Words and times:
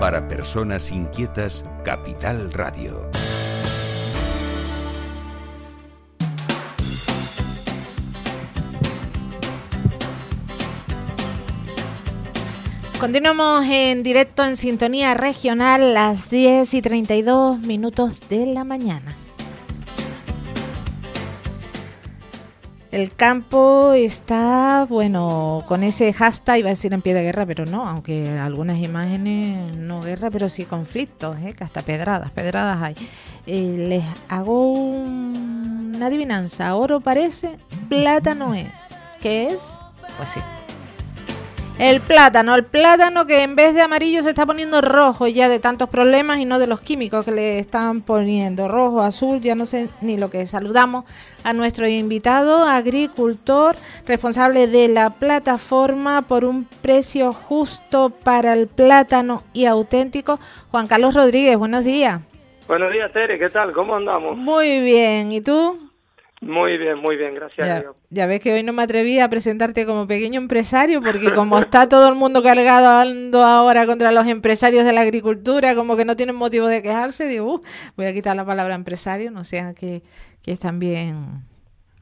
Para 0.00 0.26
personas 0.26 0.90
inquietas, 0.90 1.64
Capital 1.84 2.52
Radio. 2.52 3.10
Continuamos 12.98 13.66
en 13.70 14.02
directo 14.02 14.44
en 14.44 14.56
sintonía 14.56 15.14
regional 15.14 15.94
las 15.94 16.28
10 16.28 16.74
y 16.74 16.82
32 16.82 17.60
minutos 17.60 18.28
de 18.28 18.46
la 18.46 18.64
mañana. 18.64 19.14
El 22.94 23.12
campo 23.12 23.92
está, 23.92 24.86
bueno, 24.88 25.64
con 25.66 25.82
ese 25.82 26.12
hashtag, 26.12 26.60
iba 26.60 26.68
a 26.68 26.70
decir 26.70 26.92
en 26.92 27.02
pie 27.02 27.12
de 27.12 27.24
guerra, 27.24 27.44
pero 27.44 27.66
no, 27.66 27.88
aunque 27.88 28.38
algunas 28.38 28.78
imágenes 28.78 29.76
no 29.76 30.00
guerra, 30.00 30.30
pero 30.30 30.48
sí 30.48 30.64
conflictos, 30.64 31.36
¿eh? 31.40 31.54
que 31.54 31.64
hasta 31.64 31.82
pedradas, 31.82 32.30
pedradas 32.30 32.80
hay. 32.80 32.94
Eh, 33.48 33.74
les 33.88 34.04
hago 34.28 34.74
una 34.74 36.06
adivinanza, 36.06 36.76
oro 36.76 37.00
parece, 37.00 37.58
plata 37.88 38.36
no 38.36 38.54
es. 38.54 38.94
¿Qué 39.20 39.48
es? 39.48 39.80
Pues 40.16 40.28
sí, 40.28 40.40
el 41.78 42.00
plátano, 42.00 42.54
el 42.54 42.64
plátano 42.64 43.26
que 43.26 43.42
en 43.42 43.56
vez 43.56 43.74
de 43.74 43.82
amarillo 43.82 44.22
se 44.22 44.28
está 44.28 44.46
poniendo 44.46 44.80
rojo 44.80 45.26
ya 45.26 45.48
de 45.48 45.58
tantos 45.58 45.88
problemas 45.88 46.38
y 46.38 46.44
no 46.44 46.58
de 46.58 46.68
los 46.68 46.80
químicos 46.80 47.24
que 47.24 47.32
le 47.32 47.58
están 47.58 48.00
poniendo. 48.00 48.68
Rojo, 48.68 49.02
azul, 49.02 49.40
ya 49.40 49.54
no 49.54 49.66
sé 49.66 49.88
ni 50.00 50.16
lo 50.16 50.30
que 50.30 50.42
es. 50.42 50.50
Saludamos 50.50 51.04
a 51.42 51.52
nuestro 51.52 51.88
invitado, 51.88 52.64
agricultor, 52.64 53.76
responsable 54.06 54.68
de 54.68 54.88
la 54.88 55.10
plataforma 55.10 56.22
por 56.22 56.44
un 56.44 56.64
precio 56.80 57.32
justo 57.32 58.10
para 58.10 58.52
el 58.52 58.68
plátano 58.68 59.42
y 59.52 59.66
auténtico, 59.66 60.38
Juan 60.70 60.86
Carlos 60.86 61.14
Rodríguez. 61.14 61.56
Buenos 61.56 61.84
días. 61.84 62.20
Buenos 62.68 62.92
días, 62.92 63.12
Tere, 63.12 63.38
¿qué 63.38 63.50
tal? 63.50 63.72
¿Cómo 63.72 63.94
andamos? 63.96 64.38
Muy 64.38 64.80
bien, 64.80 65.32
¿y 65.32 65.40
tú? 65.40 65.78
Muy 66.40 66.76
bien, 66.76 66.98
muy 66.98 67.16
bien, 67.16 67.34
gracias 67.34 67.66
ya, 67.66 67.76
a 67.76 67.80
Dios. 67.80 67.96
Ya 68.10 68.26
ves 68.26 68.40
que 68.42 68.52
hoy 68.52 68.62
no 68.62 68.72
me 68.72 68.82
atreví 68.82 69.18
a 69.18 69.28
presentarte 69.30 69.86
como 69.86 70.06
pequeño 70.06 70.40
empresario, 70.40 71.00
porque 71.00 71.32
como 71.32 71.58
está 71.58 71.88
todo 71.88 72.08
el 72.08 72.16
mundo 72.16 72.42
cargado 72.42 72.88
ahora 73.44 73.86
contra 73.86 74.12
los 74.12 74.26
empresarios 74.26 74.84
de 74.84 74.92
la 74.92 75.00
agricultura, 75.00 75.74
como 75.74 75.96
que 75.96 76.04
no 76.04 76.16
tienen 76.16 76.36
motivo 76.36 76.66
de 76.66 76.82
quejarse, 76.82 77.26
digo, 77.26 77.54
uh, 77.54 77.62
voy 77.96 78.06
a 78.06 78.12
quitar 78.12 78.36
la 78.36 78.44
palabra 78.44 78.74
empresario, 78.74 79.30
no 79.30 79.44
sea 79.44 79.74
que, 79.74 80.02
que 80.42 80.52
es 80.52 80.60
también 80.60 81.44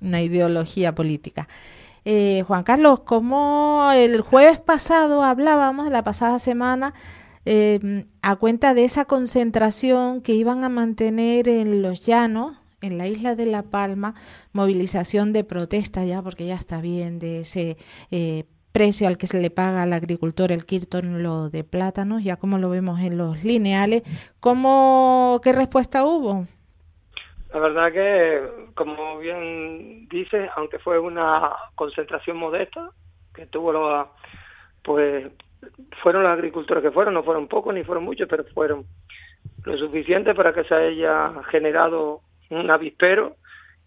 una 0.00 0.20
ideología 0.20 0.94
política. 0.94 1.48
Eh, 2.04 2.42
Juan 2.46 2.64
Carlos, 2.64 3.00
como 3.00 3.90
el 3.94 4.20
jueves 4.22 4.58
pasado 4.58 5.22
hablábamos, 5.22 5.90
la 5.90 6.02
pasada 6.02 6.38
semana, 6.40 6.94
eh, 7.44 8.04
a 8.22 8.36
cuenta 8.36 8.74
de 8.74 8.84
esa 8.84 9.04
concentración 9.04 10.20
que 10.20 10.32
iban 10.32 10.64
a 10.64 10.68
mantener 10.68 11.48
en 11.48 11.82
los 11.82 12.00
llanos, 12.00 12.56
en 12.82 12.98
la 12.98 13.06
isla 13.06 13.34
de 13.34 13.46
La 13.46 13.62
Palma 13.62 14.14
movilización 14.52 15.32
de 15.32 15.44
protesta 15.44 16.04
ya, 16.04 16.20
porque 16.22 16.46
ya 16.46 16.54
está 16.54 16.80
bien 16.80 17.18
de 17.18 17.40
ese 17.40 17.76
eh, 18.10 18.44
precio 18.72 19.06
al 19.06 19.18
que 19.18 19.26
se 19.26 19.40
le 19.40 19.50
paga 19.50 19.82
al 19.82 19.92
agricultor 19.92 20.50
el 20.50 20.64
lo 21.22 21.50
de 21.50 21.64
plátanos, 21.64 22.24
ya 22.24 22.36
como 22.36 22.58
lo 22.58 22.70
vemos 22.70 23.00
en 23.00 23.18
los 23.18 23.44
lineales. 23.44 24.02
¿Cómo, 24.40 25.40
¿Qué 25.42 25.52
respuesta 25.52 26.04
hubo? 26.04 26.46
La 27.52 27.60
verdad 27.60 27.92
que, 27.92 28.72
como 28.74 29.18
bien 29.18 30.08
dice, 30.08 30.48
aunque 30.56 30.78
fue 30.78 30.98
una 30.98 31.52
concentración 31.74 32.38
modesta, 32.38 32.90
que 33.34 33.46
tuvo 33.46 33.72
los, 33.72 34.06
pues 34.82 35.30
fueron 36.02 36.22
los 36.22 36.32
agricultores 36.32 36.82
que 36.82 36.90
fueron, 36.90 37.14
no 37.14 37.22
fueron 37.22 37.48
pocos 37.48 37.74
ni 37.74 37.84
fueron 37.84 38.04
muchos, 38.04 38.26
pero 38.28 38.44
fueron 38.54 38.86
lo 39.64 39.76
suficiente 39.76 40.34
para 40.34 40.52
que 40.52 40.64
se 40.64 40.74
haya 40.74 41.32
generado 41.50 42.22
un 42.52 42.70
avispero 42.70 43.36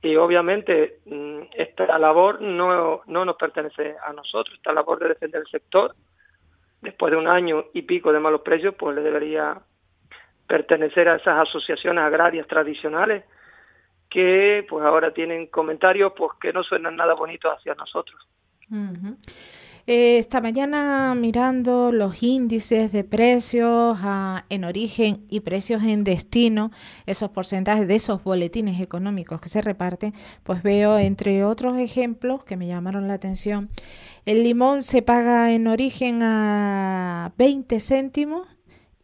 y 0.01 0.15
obviamente 0.17 0.99
mm, 1.05 1.41
esta 1.53 1.97
labor 1.97 2.41
no, 2.41 3.01
no 3.05 3.25
nos 3.25 3.35
pertenece 3.35 3.95
a 4.05 4.13
nosotros, 4.13 4.57
esta 4.57 4.73
labor 4.73 4.99
de 4.99 5.09
defender 5.09 5.41
el 5.41 5.47
sector, 5.47 5.95
después 6.81 7.11
de 7.11 7.17
un 7.17 7.27
año 7.27 7.65
y 7.73 7.81
pico 7.83 8.11
de 8.11 8.19
malos 8.19 8.41
precios, 8.41 8.75
pues 8.77 8.95
le 8.95 9.01
debería 9.01 9.59
pertenecer 10.47 11.09
a 11.09 11.15
esas 11.15 11.47
asociaciones 11.47 12.03
agrarias 12.03 12.47
tradicionales 12.47 13.23
que 14.09 14.65
pues 14.69 14.85
ahora 14.85 15.11
tienen 15.11 15.47
comentarios 15.47 16.13
pues 16.15 16.33
que 16.39 16.53
no 16.53 16.63
suenan 16.63 16.95
nada 16.95 17.15
bonitos 17.15 17.51
hacia 17.57 17.73
nosotros. 17.73 18.27
Eh, 19.87 20.17
esta 20.17 20.41
mañana 20.41 21.13
mirando 21.13 21.91
los 21.91 22.23
índices 22.23 22.91
de 22.91 23.03
precios 23.03 23.95
ah, 24.01 24.43
en 24.49 24.63
origen 24.63 25.23
y 25.29 25.41
precios 25.41 25.83
en 25.83 26.03
destino, 26.03 26.71
esos 27.05 27.29
porcentajes 27.29 27.87
de 27.87 27.95
esos 27.95 28.23
boletines 28.23 28.81
económicos 28.81 29.39
que 29.39 29.49
se 29.49 29.61
reparten, 29.61 30.15
pues 30.41 30.63
veo 30.63 30.97
entre 30.97 31.43
otros 31.43 31.77
ejemplos 31.77 32.43
que 32.43 32.57
me 32.57 32.65
llamaron 32.65 33.07
la 33.07 33.13
atención, 33.13 33.69
el 34.25 34.43
limón 34.43 34.81
se 34.81 35.03
paga 35.03 35.51
en 35.51 35.67
origen 35.67 36.23
a 36.23 37.31
20 37.37 37.79
céntimos 37.79 38.47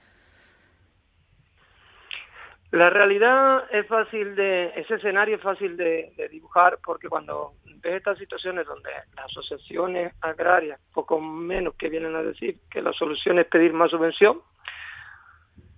La 2.70 2.90
realidad 2.90 3.64
es 3.70 3.86
fácil 3.86 4.34
de, 4.36 4.72
ese 4.76 4.96
escenario 4.96 5.36
es 5.36 5.42
fácil 5.42 5.76
de, 5.76 6.12
de 6.16 6.28
dibujar 6.28 6.78
porque 6.84 7.08
cuando 7.08 7.54
ves 7.64 7.94
estas 7.94 8.18
situaciones 8.18 8.66
donde 8.66 8.90
las 9.16 9.24
asociaciones 9.24 10.12
agrarias, 10.20 10.78
poco 10.92 11.18
menos 11.18 11.74
que 11.74 11.88
vienen 11.88 12.14
a 12.14 12.22
decir 12.22 12.58
que 12.70 12.82
la 12.82 12.92
solución 12.92 13.38
es 13.38 13.46
pedir 13.46 13.72
más 13.72 13.90
subvención, 13.90 14.42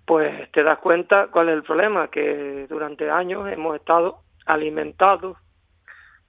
pues 0.05 0.51
te 0.51 0.63
das 0.63 0.79
cuenta 0.79 1.27
cuál 1.27 1.47
es 1.47 1.55
el 1.55 1.63
problema, 1.63 2.09
que 2.09 2.67
durante 2.67 3.09
años 3.09 3.47
hemos 3.49 3.77
estado 3.77 4.23
alimentados 4.45 5.37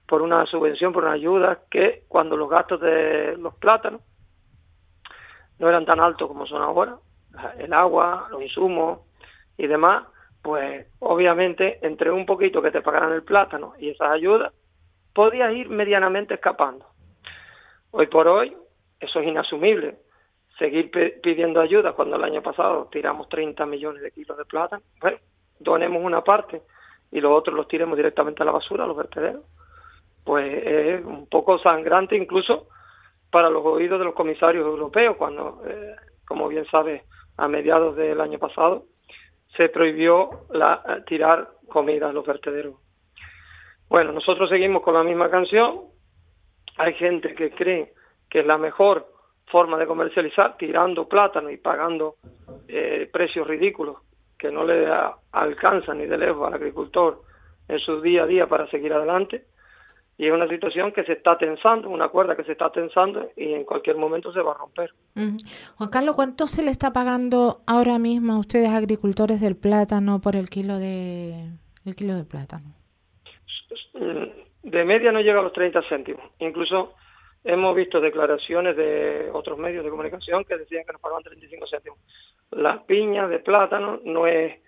por 0.07 0.21
una 0.21 0.45
subvención, 0.45 0.93
por 0.93 1.03
una 1.03 1.13
ayuda, 1.13 1.63
que 1.69 2.05
cuando 2.07 2.37
los 2.37 2.49
gastos 2.49 2.79
de 2.79 3.35
los 3.37 3.55
plátanos 3.55 3.99
no 5.59 5.67
eran 5.67 5.85
tan 5.85 5.99
altos 5.99 6.29
como 6.29 6.45
son 6.45 6.61
ahora, 6.61 6.97
el 7.57 7.73
agua, 7.73 8.27
los 8.31 8.41
insumos 8.41 8.99
y 9.57 9.67
demás, 9.67 10.03
pues 10.43 10.85
obviamente 10.99 11.79
entre 11.81 12.11
un 12.11 12.25
poquito 12.25 12.61
que 12.61 12.69
te 12.69 12.81
pagaran 12.81 13.13
el 13.13 13.23
plátano 13.23 13.73
y 13.79 13.89
esas 13.89 14.11
ayudas, 14.11 14.51
podías 15.13 15.53
ir 15.53 15.69
medianamente 15.69 16.33
escapando. 16.35 16.85
Hoy 17.91 18.07
por 18.07 18.27
hoy 18.27 18.55
eso 18.99 19.21
es 19.21 19.27
inasumible. 19.27 19.99
Seguir 20.59 20.91
pidiendo 21.21 21.61
ayuda 21.61 21.93
cuando 21.93 22.17
el 22.17 22.23
año 22.25 22.43
pasado 22.43 22.89
tiramos 22.91 23.29
30 23.29 23.65
millones 23.65 24.03
de 24.03 24.11
kilos 24.11 24.37
de 24.37 24.45
plátano, 24.45 24.83
bueno, 24.99 25.17
donemos 25.59 26.03
una 26.03 26.23
parte 26.23 26.61
y 27.09 27.21
los 27.21 27.31
otros 27.31 27.55
los 27.55 27.67
tiremos 27.67 27.95
directamente 27.95 28.43
a 28.43 28.45
la 28.45 28.51
basura, 28.51 28.83
a 28.83 28.87
los 28.87 28.97
vertederos, 28.97 29.45
pues 30.25 30.61
es 30.65 31.05
un 31.05 31.25
poco 31.27 31.57
sangrante 31.57 32.17
incluso 32.17 32.67
para 33.31 33.49
los 33.49 33.65
oídos 33.65 33.97
de 33.97 34.05
los 34.05 34.13
comisarios 34.13 34.65
europeos, 34.65 35.15
cuando, 35.15 35.63
eh, 35.65 35.95
como 36.27 36.49
bien 36.49 36.65
sabes, 36.65 37.01
a 37.37 37.47
mediados 37.47 37.95
del 37.95 38.19
año 38.19 38.39
pasado 38.39 38.85
se 39.55 39.69
prohibió 39.69 40.45
la, 40.51 41.03
tirar 41.05 41.51
comida 41.67 42.09
a 42.09 42.13
los 42.13 42.25
vertederos 42.25 42.83
bueno, 43.93 44.11
nosotros 44.11 44.49
seguimos 44.49 44.81
con 44.81 44.95
la 44.95 45.03
misma 45.03 45.29
canción. 45.29 45.81
Hay 46.77 46.95
gente 46.95 47.35
que 47.35 47.51
cree 47.51 47.93
que 48.27 48.39
es 48.39 48.45
la 48.47 48.57
mejor 48.57 49.07
forma 49.45 49.77
de 49.77 49.85
comercializar 49.85 50.57
tirando 50.57 51.07
plátano 51.07 51.51
y 51.51 51.57
pagando 51.57 52.15
eh, 52.67 53.07
precios 53.13 53.45
ridículos 53.45 53.97
que 54.35 54.51
no 54.51 54.63
le 54.63 54.87
alcanza 55.31 55.93
ni 55.93 56.07
de 56.07 56.17
lejos 56.17 56.47
al 56.47 56.55
agricultor 56.55 57.21
en 57.67 57.77
su 57.77 58.01
día 58.01 58.23
a 58.23 58.25
día 58.25 58.47
para 58.47 58.67
seguir 58.67 58.93
adelante. 58.93 59.45
Y 60.17 60.27
es 60.27 60.31
una 60.31 60.47
situación 60.47 60.91
que 60.91 61.03
se 61.03 61.13
está 61.13 61.37
tensando, 61.37 61.89
una 61.89 62.07
cuerda 62.09 62.35
que 62.35 62.43
se 62.43 62.51
está 62.51 62.71
tensando 62.71 63.31
y 63.35 63.53
en 63.53 63.65
cualquier 63.65 63.97
momento 63.97 64.31
se 64.31 64.41
va 64.41 64.51
a 64.51 64.57
romper. 64.57 64.93
Juan 65.15 65.89
Carlos, 65.89 66.15
¿cuánto 66.15 66.45
se 66.45 66.61
le 66.61 66.69
está 66.69 66.93
pagando 66.93 67.61
ahora 67.65 67.97
mismo 67.97 68.33
a 68.33 68.39
ustedes 68.39 68.69
agricultores 68.69 69.41
del 69.41 69.55
plátano 69.55 70.21
por 70.21 70.35
el 70.35 70.49
kilo 70.49 70.77
de, 70.77 71.49
el 71.85 71.95
kilo 71.95 72.15
de 72.15 72.25
plátano? 72.25 72.75
De 74.61 74.85
media 74.85 75.11
no 75.11 75.19
llega 75.19 75.39
a 75.39 75.43
los 75.43 75.53
30 75.53 75.81
céntimos. 75.89 76.23
Incluso 76.39 76.93
hemos 77.43 77.75
visto 77.75 77.99
declaraciones 77.99 78.77
de 78.77 79.29
otros 79.33 79.57
medios 79.57 79.83
de 79.83 79.89
comunicación 79.89 80.45
que 80.45 80.57
decían 80.57 80.85
que 80.85 80.93
nos 80.93 81.01
pagaban 81.01 81.23
35 81.23 81.65
céntimos. 81.67 81.99
Las 82.51 82.83
piñas 82.83 83.31
de 83.31 83.39
plátano 83.39 83.99
no 84.05 84.27
es, 84.27 84.59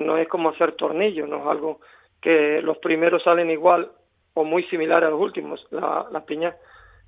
no 0.00 0.18
es 0.18 0.26
como 0.26 0.50
hacer 0.50 0.72
tornillos, 0.72 1.28
no 1.28 1.38
es 1.38 1.46
algo 1.46 1.80
que 2.20 2.60
los 2.62 2.78
primeros 2.78 3.22
salen 3.22 3.48
igual 3.50 3.92
o 4.38 4.44
muy 4.44 4.62
similar 4.64 5.02
a 5.02 5.10
los 5.10 5.20
últimos. 5.20 5.66
La, 5.70 6.06
la 6.12 6.24
piña 6.24 6.56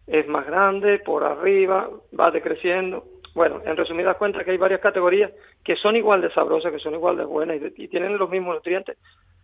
es 0.06 0.26
más 0.26 0.44
grande, 0.46 0.98
por 0.98 1.22
arriba, 1.22 1.88
va 2.18 2.30
decreciendo. 2.32 3.04
Bueno, 3.34 3.62
en 3.64 3.76
resumidas 3.76 4.16
cuentas 4.16 4.44
que 4.44 4.50
hay 4.50 4.56
varias 4.56 4.80
categorías 4.80 5.30
que 5.62 5.76
son 5.76 5.94
igual 5.94 6.20
de 6.20 6.32
sabrosas, 6.32 6.72
que 6.72 6.80
son 6.80 6.94
igual 6.94 7.16
de 7.16 7.24
buenas 7.24 7.58
y, 7.76 7.86
tienen 7.86 8.18
los 8.18 8.28
mismos 8.28 8.56
nutrientes, 8.56 8.98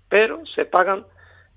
pero 0.08 0.44
se 0.46 0.64
pagan 0.64 1.06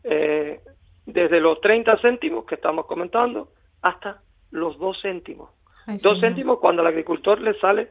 eh, 0.03 0.61
desde 1.07 1.39
los 1.39 1.59
30 1.61 1.97
céntimos 1.97 2.45
que 2.45 2.55
estamos 2.55 2.85
comentando 2.85 3.49
hasta 3.81 4.21
los 4.51 4.77
2 4.77 5.01
céntimos. 5.01 5.49
2 5.87 6.19
céntimos 6.19 6.59
cuando 6.59 6.83
al 6.83 6.87
agricultor 6.89 7.41
le 7.41 7.55
sale 7.55 7.89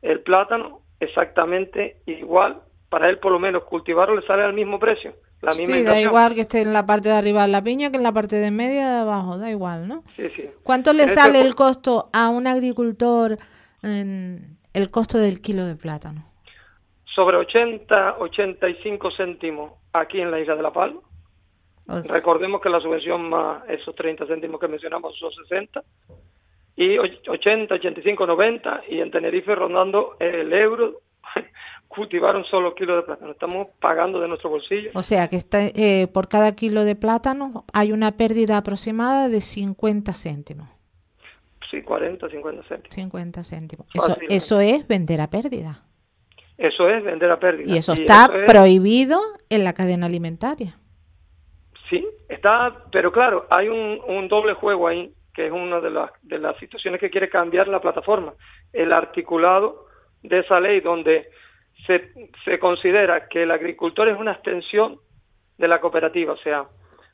el 0.00 0.20
plátano 0.20 0.80
exactamente 0.98 1.98
igual, 2.06 2.62
para 2.88 3.10
él 3.10 3.18
por 3.18 3.32
lo 3.32 3.38
menos 3.38 3.64
cultivarlo 3.64 4.16
le 4.16 4.22
sale 4.22 4.42
al 4.42 4.54
mismo 4.54 4.78
precio. 4.78 5.14
La 5.44 5.52
misma 5.52 5.76
sí, 5.76 5.82
da 5.82 6.00
igual 6.00 6.34
que 6.34 6.42
esté 6.42 6.62
en 6.62 6.72
la 6.72 6.86
parte 6.86 7.08
de 7.08 7.14
arriba 7.14 7.42
de 7.42 7.48
la 7.48 7.62
piña 7.62 7.90
que 7.90 7.96
en 7.96 8.02
la 8.02 8.12
parte 8.12 8.36
de 8.36 8.50
media 8.50 8.90
de 8.90 8.98
abajo, 9.00 9.38
da 9.38 9.50
igual, 9.50 9.86
¿no? 9.86 10.04
Sí, 10.16 10.28
sí. 10.34 10.50
¿Cuánto 10.62 10.92
le 10.92 11.04
este 11.04 11.14
sale 11.14 11.40
el 11.40 11.54
costo 11.54 12.08
a 12.12 12.30
un 12.30 12.46
agricultor 12.46 13.38
en 13.82 14.58
el 14.72 14.90
costo 14.90 15.18
del 15.18 15.40
kilo 15.40 15.66
de 15.66 15.76
plátano? 15.76 16.24
Sobre 17.04 17.36
80, 17.36 18.16
85 18.18 19.10
céntimos 19.10 19.72
aquí 19.92 20.20
en 20.20 20.30
la 20.30 20.40
isla 20.40 20.56
de 20.56 20.62
La 20.62 20.72
Palma 20.72 21.00
Recordemos 21.86 22.60
que 22.62 22.70
la 22.70 22.80
subvención 22.80 23.28
más 23.28 23.62
esos 23.68 23.94
30 23.94 24.26
céntimos 24.26 24.58
que 24.58 24.68
mencionamos 24.68 25.18
son 25.18 25.30
60 25.32 25.82
y 26.76 26.98
80, 26.98 27.74
85, 27.74 28.26
90 28.26 28.82
y 28.88 29.00
en 29.00 29.10
Tenerife 29.10 29.54
rondando 29.54 30.16
el 30.18 30.52
euro 30.52 31.02
cultivar 31.94 32.36
un 32.36 32.44
solo 32.44 32.74
kilo 32.74 32.96
de 32.96 33.02
plátano. 33.02 33.32
Estamos 33.32 33.68
pagando 33.80 34.20
de 34.20 34.28
nuestro 34.28 34.50
bolsillo. 34.50 34.90
O 34.94 35.02
sea 35.02 35.28
que 35.28 35.36
está, 35.36 35.60
eh, 35.62 36.08
por 36.12 36.28
cada 36.28 36.54
kilo 36.54 36.84
de 36.84 36.96
plátano 36.96 37.64
hay 37.72 37.92
una 37.92 38.12
pérdida 38.12 38.56
aproximada 38.56 39.28
de 39.28 39.40
50 39.40 40.12
céntimos. 40.12 40.68
Sí, 41.70 41.82
40, 41.82 42.28
50 42.28 42.62
céntimos. 42.64 42.94
50 42.94 43.44
céntimos. 43.44 43.86
Eso, 43.94 44.16
eso 44.28 44.60
es 44.60 44.86
vender 44.86 45.20
a 45.20 45.30
pérdida. 45.30 45.82
Eso 46.56 46.88
es 46.88 47.02
vender 47.02 47.30
a 47.30 47.38
pérdida. 47.40 47.72
Y 47.72 47.78
eso 47.78 47.94
está 47.94 48.30
prohibido 48.46 49.20
en 49.48 49.64
la 49.64 49.72
cadena 49.72 50.06
alimentaria. 50.06 50.78
Sí, 51.90 52.06
está, 52.28 52.84
pero 52.90 53.12
claro, 53.12 53.46
hay 53.50 53.68
un, 53.68 54.28
doble 54.28 54.54
juego 54.54 54.88
ahí, 54.88 55.12
que 55.34 55.46
es 55.46 55.52
una 55.52 55.80
de 55.80 55.90
las, 55.90 56.10
de 56.22 56.38
las 56.38 56.56
situaciones 56.58 57.00
que 57.00 57.10
quiere 57.10 57.28
cambiar 57.28 57.68
la 57.68 57.80
plataforma. 57.80 58.34
El 58.72 58.92
articulado 58.92 59.86
de 60.22 60.38
esa 60.38 60.60
ley 60.60 60.80
donde 60.80 61.28
se, 61.86 62.58
considera 62.58 63.28
que 63.28 63.42
el 63.42 63.50
agricultor 63.50 64.08
es 64.08 64.18
una 64.18 64.32
extensión 64.32 64.98
de 65.58 65.68
la 65.68 65.80
cooperativa, 65.80 66.32
o 66.32 66.36
sea, 66.36 66.66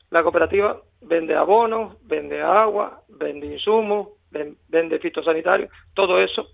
la 0.09 0.23
cooperativa 0.23 0.81
vende 1.01 1.35
abonos, 1.35 1.97
vende 2.03 2.41
agua, 2.41 3.03
vende 3.07 3.47
insumos, 3.47 4.09
vende 4.29 4.99
fitosanitarios, 4.99 5.69
todo 5.93 6.21
eso 6.21 6.47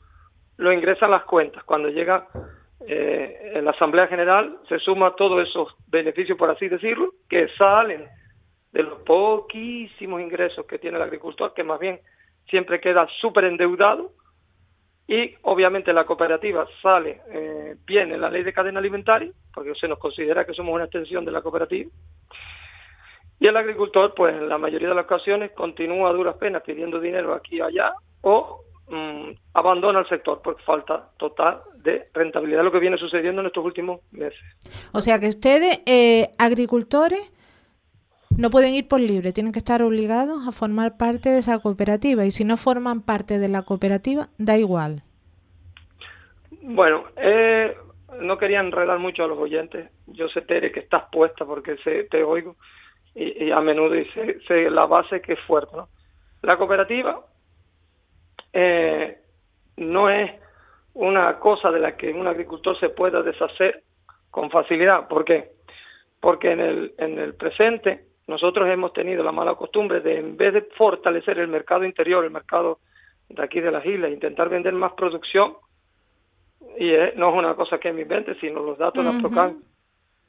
lo 0.58 0.72
ingresa 0.72 1.06
a 1.06 1.10
las 1.10 1.24
cuentas. 1.24 1.64
Cuando 1.64 1.90
llega 1.90 2.28
eh, 2.82 3.60
la 3.64 3.72
Asamblea 3.72 4.08
General 4.08 4.60
se 4.68 4.80
suma 4.80 5.16
todos 5.16 5.48
esos 5.48 5.76
beneficios, 5.88 6.38
por 6.38 6.50
así 6.50 6.68
decirlo, 6.68 7.14
que 7.30 7.48
salen 7.50 8.08
de 8.72 8.84
los 8.84 9.00
poquísimos 9.02 10.22
ingresos 10.22 10.66
que 10.66 10.80
tiene 10.80 10.98
el 10.98 11.04
agricultor, 11.04 11.54
que 11.54 11.64
más 11.64 11.80
bien 11.80 12.00
siempre 12.48 12.80
queda 12.80 13.08
súper 13.20 13.46
endeudado, 13.46 14.12
y 15.08 15.36
obviamente 15.44 15.94
la 15.94 16.06
cooperativa 16.06 16.68
sale 16.82 17.22
eh, 17.32 17.76
bien 17.86 18.12
en 18.12 18.22
la 18.22 18.30
ley 18.30 18.44
de 18.44 18.54
cadena 18.54 18.80
alimentaria, 18.80 19.32
porque 19.54 19.74
se 19.76 19.88
nos 19.88 20.00
considera 20.00 20.46
que 20.46 20.54
somos 20.54 20.76
una 20.76 20.86
extensión 20.86 21.24
de 21.24 21.32
la 21.32 21.42
cooperativa, 21.42 21.90
y 23.40 23.48
el 23.48 23.56
agricultor, 23.56 24.14
pues 24.16 24.36
en 24.36 24.50
la 24.50 24.58
mayoría 24.58 24.90
de 24.90 24.96
las 24.96 25.06
ocasiones, 25.06 25.52
continúa 25.52 26.10
a 26.10 26.14
duras 26.14 26.36
penas 26.36 26.64
pidiendo 26.64 27.00
dinero 27.00 27.34
aquí 27.34 27.58
y 27.58 27.62
allá, 27.62 27.94
o 28.22 28.64
Mm, 28.90 29.32
abandona 29.54 30.00
el 30.00 30.08
sector 30.08 30.42
por 30.42 30.62
falta 30.62 31.10
total 31.18 31.62
de 31.84 32.08
rentabilidad, 32.14 32.64
lo 32.64 32.72
que 32.72 32.80
viene 32.80 32.98
sucediendo 32.98 33.42
en 33.42 33.48
estos 33.48 33.66
últimos 33.66 34.00
meses. 34.12 34.40
O 34.94 35.02
sea 35.02 35.20
que 35.20 35.28
ustedes, 35.28 35.82
eh, 35.86 36.30
agricultores, 36.38 37.34
no 38.38 38.52
pueden 38.52 38.76
ir 38.76 38.88
por 38.88 39.00
libre, 39.00 39.34
tienen 39.34 39.52
que 39.52 39.60
estar 39.60 39.82
obligados 39.82 40.48
a 40.48 40.52
formar 40.52 40.96
parte 40.96 41.30
de 41.30 41.40
esa 41.40 41.60
cooperativa 41.60 42.24
y 42.24 42.32
si 42.32 42.46
no 42.46 42.56
forman 42.56 43.02
parte 43.02 43.40
de 43.40 43.50
la 43.50 43.64
cooperativa, 43.64 44.30
da 44.38 44.58
igual. 44.58 45.02
Bueno, 46.62 47.06
eh, 47.16 47.76
no 48.20 48.38
quería 48.38 48.60
enredar 48.60 49.00
mucho 49.00 49.24
a 49.24 49.28
los 49.28 49.40
oyentes. 49.40 49.90
Yo 50.06 50.30
sé, 50.30 50.42
Tere, 50.42 50.72
que 50.72 50.82
estás 50.82 51.06
puesta 51.12 51.46
porque 51.46 51.78
sé, 51.78 52.04
te 52.04 52.24
oigo 52.24 52.56
y, 53.16 53.50
a 53.50 53.60
menudo 53.60 53.96
y 53.96 54.06
sé, 54.06 54.70
la 54.70 54.86
base 54.86 55.22
que 55.22 55.34
es 55.34 55.40
fuerte. 55.40 55.76
¿no? 55.76 55.90
La 56.44 56.58
cooperativa 56.58 57.26
eh, 58.54 59.20
no 59.78 60.10
es 60.10 60.32
una 60.94 61.40
cosa 61.40 61.72
de 61.72 61.80
la 61.80 61.98
que 61.98 62.12
un 62.12 62.28
agricultor 62.28 62.78
se 62.78 62.90
pueda 62.90 63.24
deshacer 63.24 63.84
con 64.30 64.52
facilidad. 64.52 65.08
¿Por 65.08 65.26
qué? 65.26 65.54
Porque 66.20 66.52
en 66.52 66.60
el, 66.60 66.94
en 66.98 67.18
el 67.18 67.34
presente 67.34 68.07
nosotros 68.28 68.70
hemos 68.70 68.94
tenido 68.94 69.24
la 69.24 69.32
mala 69.32 69.56
costumbre 69.56 70.02
de, 70.02 70.18
en 70.18 70.38
vez 70.38 70.54
de 70.54 70.62
fortalecer 70.62 71.40
el 71.40 71.48
mercado 71.48 71.86
interior, 71.86 72.24
el 72.24 72.32
mercado 72.32 72.80
de 73.30 73.42
aquí 73.42 73.60
de 73.60 73.72
las 73.72 73.86
islas, 73.86 74.12
intentar 74.12 74.50
vender 74.50 74.74
más 74.74 74.94
producción, 74.94 75.56
y 76.78 76.92
no 77.16 77.30
es 77.30 77.36
una 77.36 77.56
cosa 77.56 77.80
que 77.80 77.92
me 77.94 78.02
invente, 78.02 78.36
sino 78.40 78.62
los 78.62 78.78
datos 78.78 79.04
de 79.04 79.10
Asprocan 79.10 79.64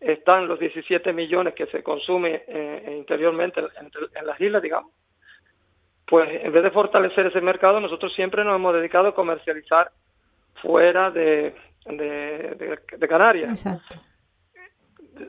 están 0.00 0.47
los 0.47 0.59
17 0.59 1.12
millones 1.12 1.55
que 1.55 1.67
se 1.67 1.83
consume 1.83 2.45
eh, 2.47 2.94
interiormente 2.96 3.61
en, 3.61 4.27
las 4.27 4.41
islas, 4.41 4.63
digamos, 4.63 4.93
pues 6.06 6.29
en 6.43 6.53
vez 6.53 6.63
de 6.63 6.70
fortalecer 6.70 7.27
ese 7.27 7.41
mercado, 7.41 7.81
nosotros 7.81 8.15
siempre 8.15 8.44
nos 8.44 8.56
hemos 8.56 8.75
dedicado 8.75 9.08
a 9.08 9.15
comercializar 9.15 9.91
fuera 10.63 11.11
de, 11.11 11.55
de, 11.84 13.08
Canarias. 13.08 13.51
Exacto. 13.51 13.96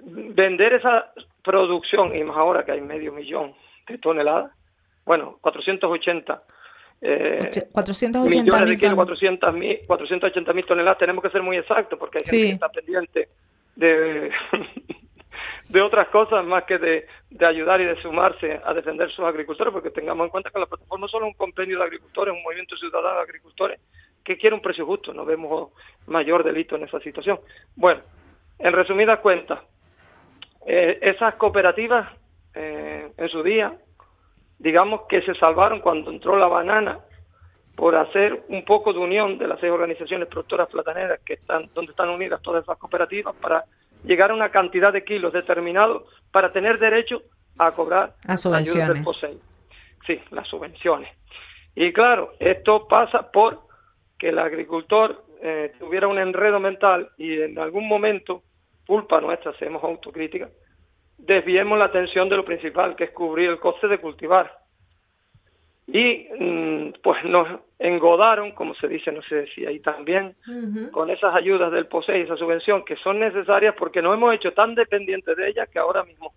Vender 0.06 0.74
esa 0.74 1.12
producción, 1.44 2.16
y 2.16 2.24
más 2.24 2.38
ahora 2.38 2.64
que 2.66 2.72
hay 2.72 2.82
medio 2.82 3.12
millón 3.12 3.54
de 3.88 3.98
toneladas, 3.98 4.52
bueno, 5.06 5.38
480 5.42 6.44
eh, 7.02 7.50
480 7.72 8.20
millones 8.20 8.70
de 8.70 8.76
kilos, 8.76 8.96
400 8.96 9.54
mil, 9.54 9.80
480 9.88 10.54
mil 10.54 10.66
toneladas, 10.66 10.98
tenemos 10.98 11.24
que 11.24 11.30
ser 11.30 11.42
muy 11.42 11.56
exactos 11.56 11.98
porque 11.98 12.18
hay 12.18 12.26
gente 12.26 12.48
que 12.48 12.54
está 12.54 12.70
pendiente 12.70 13.30
de, 13.76 14.32
de 15.70 15.82
otras 15.82 16.10
cosas 16.10 16.44
más 16.44 16.64
que 16.64 16.78
de, 16.78 17.08
ayudar 17.46 17.80
y 17.80 17.86
de 17.86 18.02
sumarse 18.02 18.60
a 18.64 18.74
defender 18.74 19.10
sus 19.12 19.26
agricultores, 19.26 19.72
porque 19.72 19.92
tengamos 19.92 20.26
en 20.26 20.32
cuenta 20.32 20.50
que 20.50 20.60
la 20.60 20.66
plataforma 20.66 21.08
solo 21.08 21.28
es 21.28 21.32
un 21.32 21.38
compendio 21.38 21.78
de 21.78 21.86
agricultores, 21.86 22.34
un 22.34 22.44
movimiento 22.44 22.76
ciudadano 22.76 23.16
de 23.16 23.22
agricultores 23.22 23.80
que 24.24 24.38
quiere 24.38 24.56
un 24.56 24.62
precio 24.62 24.86
justo, 24.86 25.14
no 25.14 25.26
vemos 25.26 25.72
mayor 26.08 26.44
delito 26.44 26.76
en 26.76 26.84
esa 26.84 27.00
situación. 27.00 27.40
Bueno, 27.76 28.02
en 28.58 28.74
resumidas 28.74 29.20
cuentas, 29.20 29.62
eh, 30.66 31.00
esas 31.02 31.36
cooperativas 31.36 32.10
eh, 32.54 33.12
en 33.16 33.30
su 33.30 33.44
día, 33.44 33.78
digamos 34.58 35.02
que 35.08 35.22
se 35.22 35.36
salvaron 35.36 35.80
cuando 35.80 36.12
entró 36.12 36.38
la 36.38 36.48
banana 36.48 37.00
por 37.76 37.96
hacer 37.96 38.44
un 38.50 38.66
poco 38.66 38.92
de 38.92 39.00
unión 39.00 39.38
de 39.38 39.48
las 39.48 39.60
seis 39.60 39.72
organizaciones 39.72 40.28
productoras 40.28 40.68
plataneras 40.68 41.20
que 41.26 41.36
están 41.36 41.70
donde 41.74 41.92
están 41.92 42.10
unidas 42.10 42.42
todas 42.42 42.64
esas 42.64 42.78
cooperativas 42.78 43.34
para 43.36 43.64
llegar 44.04 44.32
a 44.32 44.34
una 44.34 44.50
cantidad 44.50 44.92
de 44.92 45.04
kilos 45.04 45.32
determinado 45.32 46.06
para 46.32 46.52
tener 46.52 46.78
derecho 46.78 47.24
a 47.58 47.72
cobrar 47.72 48.14
a 48.26 48.36
del 48.38 49.04
POSEI. 49.04 49.40
Sí, 50.06 50.20
las 50.32 50.48
subvenciones. 50.48 51.10
Y 51.76 51.94
claro, 51.94 52.34
esto 52.40 52.88
pasa 52.88 53.32
por 53.32 53.62
que 54.18 54.30
el 54.30 54.40
agricultor 54.40 55.24
eh, 55.42 55.74
tuviera 55.80 56.08
un 56.08 56.20
enredo 56.20 56.60
mental 56.60 57.12
y 57.18 57.40
en 57.42 57.58
algún 57.60 57.88
momento, 57.88 58.44
culpa 58.90 59.22
nuestra, 59.22 59.52
hacemos 59.52 59.84
autocrítica, 59.84 60.50
desviemos 61.16 61.78
la 61.78 61.86
atención 61.86 62.28
de 62.28 62.38
lo 62.38 62.44
principal, 62.44 62.96
que 62.96 63.04
es 63.04 63.12
cubrir 63.12 63.52
el 63.52 63.60
coste 63.60 63.88
de 63.88 64.00
cultivar. 64.00 64.52
y 65.86 66.28
mm, 66.40 66.94
pues 67.04 67.24
nos 67.24 67.48
engodaron, 67.78 68.52
como 68.54 68.74
se 68.74 68.88
dice, 68.88 69.12
no 69.12 69.22
sé 69.22 69.46
si 69.54 69.64
ahí 69.64 69.80
también, 69.80 70.36
con 70.92 71.12
esas 71.12 71.36
ayudas 71.36 71.72
del 71.72 71.86
POSEI, 71.86 72.22
esa 72.22 72.36
subvención, 72.36 72.84
que 72.84 72.96
son 72.96 73.20
necesarias 73.20 73.76
porque 73.78 74.02
nos 74.02 74.16
hemos 74.16 74.34
hecho 74.34 74.54
tan 74.54 74.74
dependientes 74.74 75.38
de 75.38 75.50
ellas 75.50 75.70
que 75.70 75.78
ahora 75.78 76.04
mismo 76.04 76.34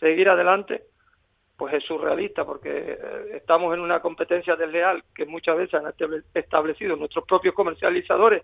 seguir 0.00 0.30
adelante 0.30 0.84
pues 1.58 1.74
es 1.74 1.84
surrealista 1.84 2.46
porque 2.46 2.70
eh, 2.98 3.32
estamos 3.34 3.74
en 3.74 3.80
una 3.80 4.00
competencia 4.00 4.56
desleal 4.56 5.04
que 5.14 5.26
muchas 5.26 5.58
veces 5.58 5.74
han 5.74 5.92
establecido 6.32 6.96
nuestros 6.96 7.26
propios 7.26 7.54
comercializadores 7.54 8.42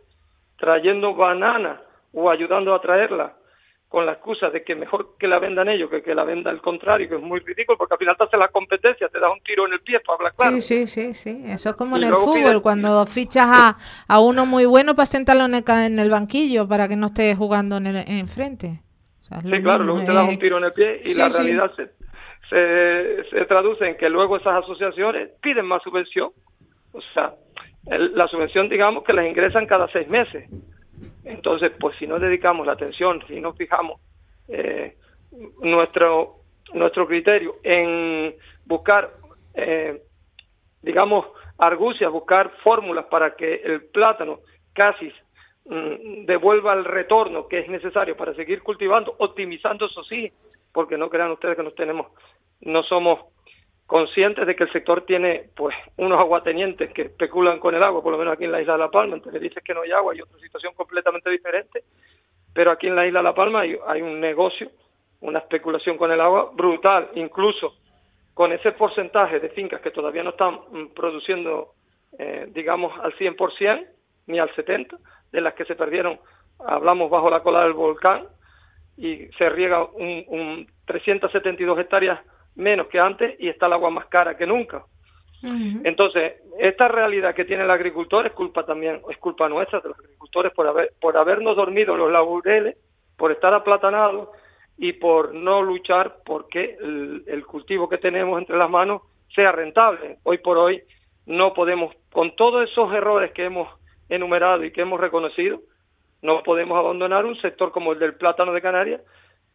trayendo 0.58 1.14
bananas 1.14 1.80
o 2.12 2.30
ayudando 2.30 2.74
a 2.74 2.80
traerla 2.82 3.34
con 3.96 4.04
la 4.04 4.12
excusa 4.12 4.50
de 4.50 4.62
que 4.62 4.74
mejor 4.74 5.16
que 5.18 5.26
la 5.26 5.38
vendan 5.38 5.70
ellos 5.70 5.88
que 5.88 6.02
que 6.02 6.14
la 6.14 6.24
venda 6.24 6.50
el 6.50 6.60
contrario, 6.60 7.08
que 7.08 7.14
es 7.14 7.22
muy 7.22 7.40
ridículo, 7.40 7.78
porque 7.78 7.94
al 7.94 7.98
final 7.98 8.14
te 8.18 8.24
hace 8.24 8.36
la 8.36 8.48
competencia, 8.48 9.08
te 9.08 9.18
da 9.18 9.32
un 9.32 9.40
tiro 9.40 9.66
en 9.66 9.72
el 9.72 9.80
pie 9.80 10.00
para 10.00 10.16
hablar 10.16 10.32
claro. 10.36 10.60
Sí, 10.60 10.86
sí, 10.86 10.86
sí, 10.86 11.14
sí. 11.14 11.42
Eso 11.46 11.70
es 11.70 11.76
como 11.76 11.96
en 11.96 12.04
el 12.04 12.14
fútbol, 12.14 12.60
cuando 12.60 13.06
fichas 13.06 13.46
a, 13.48 13.78
a, 14.06 14.20
uno 14.20 14.44
muy 14.44 14.66
bueno 14.66 14.94
para 14.94 15.06
sentarlo 15.06 15.46
en 15.46 15.54
el, 15.54 15.64
en 15.66 15.98
el, 15.98 16.10
banquillo 16.10 16.68
para 16.68 16.88
que 16.88 16.96
no 16.96 17.06
esté 17.06 17.34
jugando 17.34 17.78
en, 17.78 17.86
el, 17.86 17.96
enfrente. 18.06 18.82
sí, 19.22 19.62
claro, 19.62 19.82
luego 19.84 20.04
te 20.04 20.12
da 20.12 20.24
un 20.24 20.38
tiro 20.38 20.58
en 20.58 20.64
el 20.64 20.74
pie 20.74 21.00
y 21.02 21.14
la 21.14 21.30
realidad 21.30 21.72
se, 21.74 21.88
se, 22.50 23.24
se, 23.30 23.46
traduce 23.46 23.88
en 23.88 23.96
que 23.96 24.10
luego 24.10 24.36
esas 24.36 24.62
asociaciones 24.62 25.30
piden 25.40 25.64
más 25.64 25.82
subvención. 25.82 26.32
O 26.92 27.00
sea, 27.14 27.34
la 27.86 28.28
subvención, 28.28 28.68
digamos, 28.68 29.04
que 29.04 29.14
las 29.14 29.24
ingresan 29.24 29.64
cada 29.64 29.88
seis 29.88 30.06
meses. 30.06 30.50
Entonces, 31.24 31.72
pues 31.78 31.96
si 31.96 32.06
no 32.06 32.18
dedicamos 32.18 32.66
la 32.66 32.74
atención, 32.74 33.22
si 33.26 33.40
no 33.40 33.52
fijamos 33.54 34.00
eh, 34.48 34.96
nuestro, 35.60 36.36
nuestro 36.72 37.06
criterio 37.06 37.56
en 37.62 38.34
buscar, 38.64 39.12
eh, 39.54 40.02
digamos, 40.82 41.26
argucias, 41.58 42.10
buscar 42.10 42.50
fórmulas 42.62 43.06
para 43.06 43.34
que 43.34 43.54
el 43.64 43.86
plátano 43.86 44.40
casi 44.72 45.12
mm, 45.64 46.26
devuelva 46.26 46.74
el 46.74 46.84
retorno 46.84 47.48
que 47.48 47.60
es 47.60 47.68
necesario 47.68 48.16
para 48.16 48.34
seguir 48.34 48.62
cultivando, 48.62 49.14
optimizando 49.18 49.86
eso 49.86 50.04
sí, 50.04 50.32
porque 50.72 50.98
no 50.98 51.08
crean 51.08 51.30
ustedes 51.32 51.56
que 51.56 51.62
nos 51.62 51.74
tenemos, 51.74 52.08
no 52.60 52.82
somos 52.82 53.20
conscientes 53.86 54.46
de 54.46 54.56
que 54.56 54.64
el 54.64 54.72
sector 54.72 55.02
tiene 55.02 55.50
pues 55.54 55.74
unos 55.96 56.18
aguatenientes 56.18 56.92
que 56.92 57.02
especulan 57.02 57.60
con 57.60 57.74
el 57.74 57.82
agua, 57.82 58.02
por 58.02 58.12
lo 58.12 58.18
menos 58.18 58.34
aquí 58.34 58.44
en 58.44 58.52
la 58.52 58.60
isla 58.60 58.74
de 58.74 58.80
La 58.80 58.90
Palma, 58.90 59.16
entonces 59.16 59.40
dices 59.40 59.62
que 59.62 59.74
no 59.74 59.82
hay 59.82 59.92
agua 59.92 60.14
y 60.14 60.20
otra 60.20 60.38
situación 60.40 60.74
completamente 60.74 61.30
diferente, 61.30 61.84
pero 62.52 62.72
aquí 62.72 62.88
en 62.88 62.96
la 62.96 63.06
isla 63.06 63.20
de 63.20 63.24
La 63.24 63.34
Palma 63.34 63.60
hay, 63.60 64.02
un 64.02 64.20
negocio, 64.20 64.70
una 65.20 65.38
especulación 65.38 65.96
con 65.96 66.10
el 66.10 66.20
agua 66.20 66.50
brutal, 66.52 67.10
incluso 67.14 67.76
con 68.34 68.52
ese 68.52 68.72
porcentaje 68.72 69.38
de 69.40 69.50
fincas 69.50 69.80
que 69.80 69.92
todavía 69.92 70.24
no 70.24 70.30
están 70.30 70.60
mm, 70.70 70.86
produciendo, 70.88 71.74
eh, 72.18 72.48
digamos, 72.50 72.92
al 72.98 73.14
100% 73.14 73.86
ni 74.26 74.38
al 74.40 74.50
70%, 74.50 74.98
de 75.30 75.40
las 75.40 75.54
que 75.54 75.64
se 75.64 75.76
perdieron, 75.76 76.18
hablamos 76.58 77.10
bajo 77.10 77.30
la 77.30 77.42
cola 77.42 77.62
del 77.62 77.72
volcán, 77.72 78.26
y 78.96 79.26
se 79.38 79.48
riega 79.50 79.84
un, 79.84 80.24
un 80.28 80.72
372 80.86 81.78
hectáreas 81.78 82.20
menos 82.56 82.88
que 82.88 82.98
antes 82.98 83.36
y 83.38 83.48
está 83.48 83.66
el 83.66 83.74
agua 83.74 83.90
más 83.90 84.06
cara 84.06 84.36
que 84.36 84.46
nunca. 84.46 84.84
Entonces, 85.42 86.34
esta 86.58 86.88
realidad 86.88 87.32
que 87.32 87.44
tiene 87.44 87.62
el 87.62 87.70
agricultor 87.70 88.26
es 88.26 88.32
culpa 88.32 88.66
también, 88.66 89.00
es 89.08 89.16
culpa 89.18 89.48
nuestra 89.48 89.80
de 89.80 89.90
los 89.90 89.98
agricultores 89.98 90.52
por 90.52 90.66
haber, 90.66 90.92
por 91.00 91.16
habernos 91.16 91.54
dormido 91.54 91.96
los 91.96 92.10
laureles, 92.10 92.76
por 93.16 93.30
estar 93.30 93.54
aplatanados 93.54 94.30
y 94.76 94.94
por 94.94 95.34
no 95.34 95.62
luchar 95.62 96.18
porque 96.24 96.76
el, 96.80 97.22
el 97.28 97.46
cultivo 97.46 97.88
que 97.88 97.98
tenemos 97.98 98.38
entre 98.38 98.56
las 98.56 98.68
manos 98.68 99.02
sea 99.32 99.52
rentable. 99.52 100.18
Hoy 100.24 100.38
por 100.38 100.58
hoy 100.58 100.82
no 101.26 101.54
podemos, 101.54 101.94
con 102.10 102.34
todos 102.34 102.68
esos 102.68 102.92
errores 102.92 103.30
que 103.32 103.44
hemos 103.44 103.68
enumerado 104.08 104.64
y 104.64 104.72
que 104.72 104.82
hemos 104.82 104.98
reconocido, 104.98 105.60
no 106.22 106.42
podemos 106.42 106.78
abandonar 106.78 107.24
un 107.24 107.36
sector 107.36 107.70
como 107.72 107.92
el 107.92 107.98
del 107.98 108.14
plátano 108.14 108.52
de 108.52 108.62
Canarias, 108.62 109.00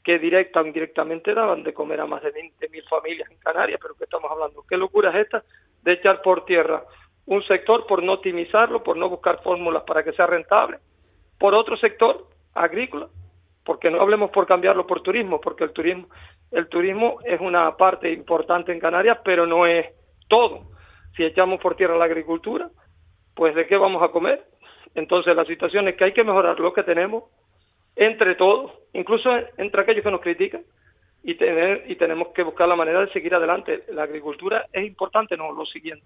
que 0.04 0.20
directa 0.20 0.62
o 0.62 0.66
indirectamente 0.66 1.34
daban 1.34 1.64
de 1.64 1.74
comer 1.74 2.02
a 2.02 2.06
más 2.06 2.24
de 2.24 2.34
20.000 2.34 2.90
familias 2.90 3.30
en 3.30 3.38
Canarias, 3.38 3.80
pero 3.82 3.96
que 3.96 4.06
estamos 4.06 4.32
hablando, 4.32 4.64
¿qué 4.68 4.78
locura 4.78 5.10
es 5.12 5.26
esta 5.26 5.44
de 5.84 5.94
echar 5.94 6.22
por 6.22 6.46
tierra 6.46 6.84
un 7.26 7.44
sector 7.44 7.86
por 7.86 8.02
no 8.04 8.14
optimizarlo, 8.14 8.84
por 8.84 8.98
no 8.98 9.10
buscar 9.10 9.42
fórmulas 9.44 9.84
para 9.84 10.04
que 10.04 10.14
sea 10.14 10.28
rentable, 10.28 10.80
por 11.38 11.54
otro 11.54 11.78
sector 11.78 12.28
agrícola, 12.54 13.08
porque 13.64 13.92
no 13.92 14.02
hablemos 14.02 14.32
por 14.32 14.48
cambiarlo 14.48 14.88
por 14.88 15.02
turismo, 15.02 15.40
porque 15.40 15.64
el 15.64 15.72
turismo 15.72 16.08
el 16.52 16.68
turismo 16.68 17.20
es 17.24 17.40
una 17.40 17.78
parte 17.78 18.12
importante 18.12 18.74
en 18.74 18.80
Canarias, 18.80 19.20
pero 19.24 19.46
no 19.46 19.66
es 19.66 19.88
todo. 20.28 20.72
Si 21.16 21.24
echamos 21.24 21.62
por 21.62 21.76
tierra 21.76 21.98
la 21.98 22.06
agricultura, 22.06 22.70
pues 23.34 23.56
¿de 23.56 23.66
qué 23.68 23.78
vamos 23.78 24.04
a 24.04 24.10
comer? 24.10 24.46
Entonces 24.94 25.34
la 25.36 25.46
situación 25.46 25.88
es 25.88 25.96
que 25.96 26.04
hay 26.04 26.12
que 26.12 26.26
mejorar 26.26 26.60
lo 26.60 26.74
que 26.74 26.84
tenemos, 26.84 27.24
entre 27.96 28.36
todos, 28.36 28.72
incluso 28.94 29.30
entre 29.58 29.82
aquellos 29.82 30.04
que 30.04 30.12
nos 30.12 30.22
critican, 30.22 30.64
y, 31.24 31.36
tener, 31.36 31.86
y 31.88 31.96
tenemos 31.96 32.30
que 32.30 32.44
buscar 32.44 32.68
la 32.68 32.76
manera 32.76 33.02
de 33.02 33.12
seguir 33.12 33.36
adelante. 33.36 33.84
La 33.94 34.04
agricultura 34.04 34.68
es 34.74 34.88
importante, 34.88 35.38
no 35.38 35.52
lo 35.52 35.66
siguiente. 35.66 36.06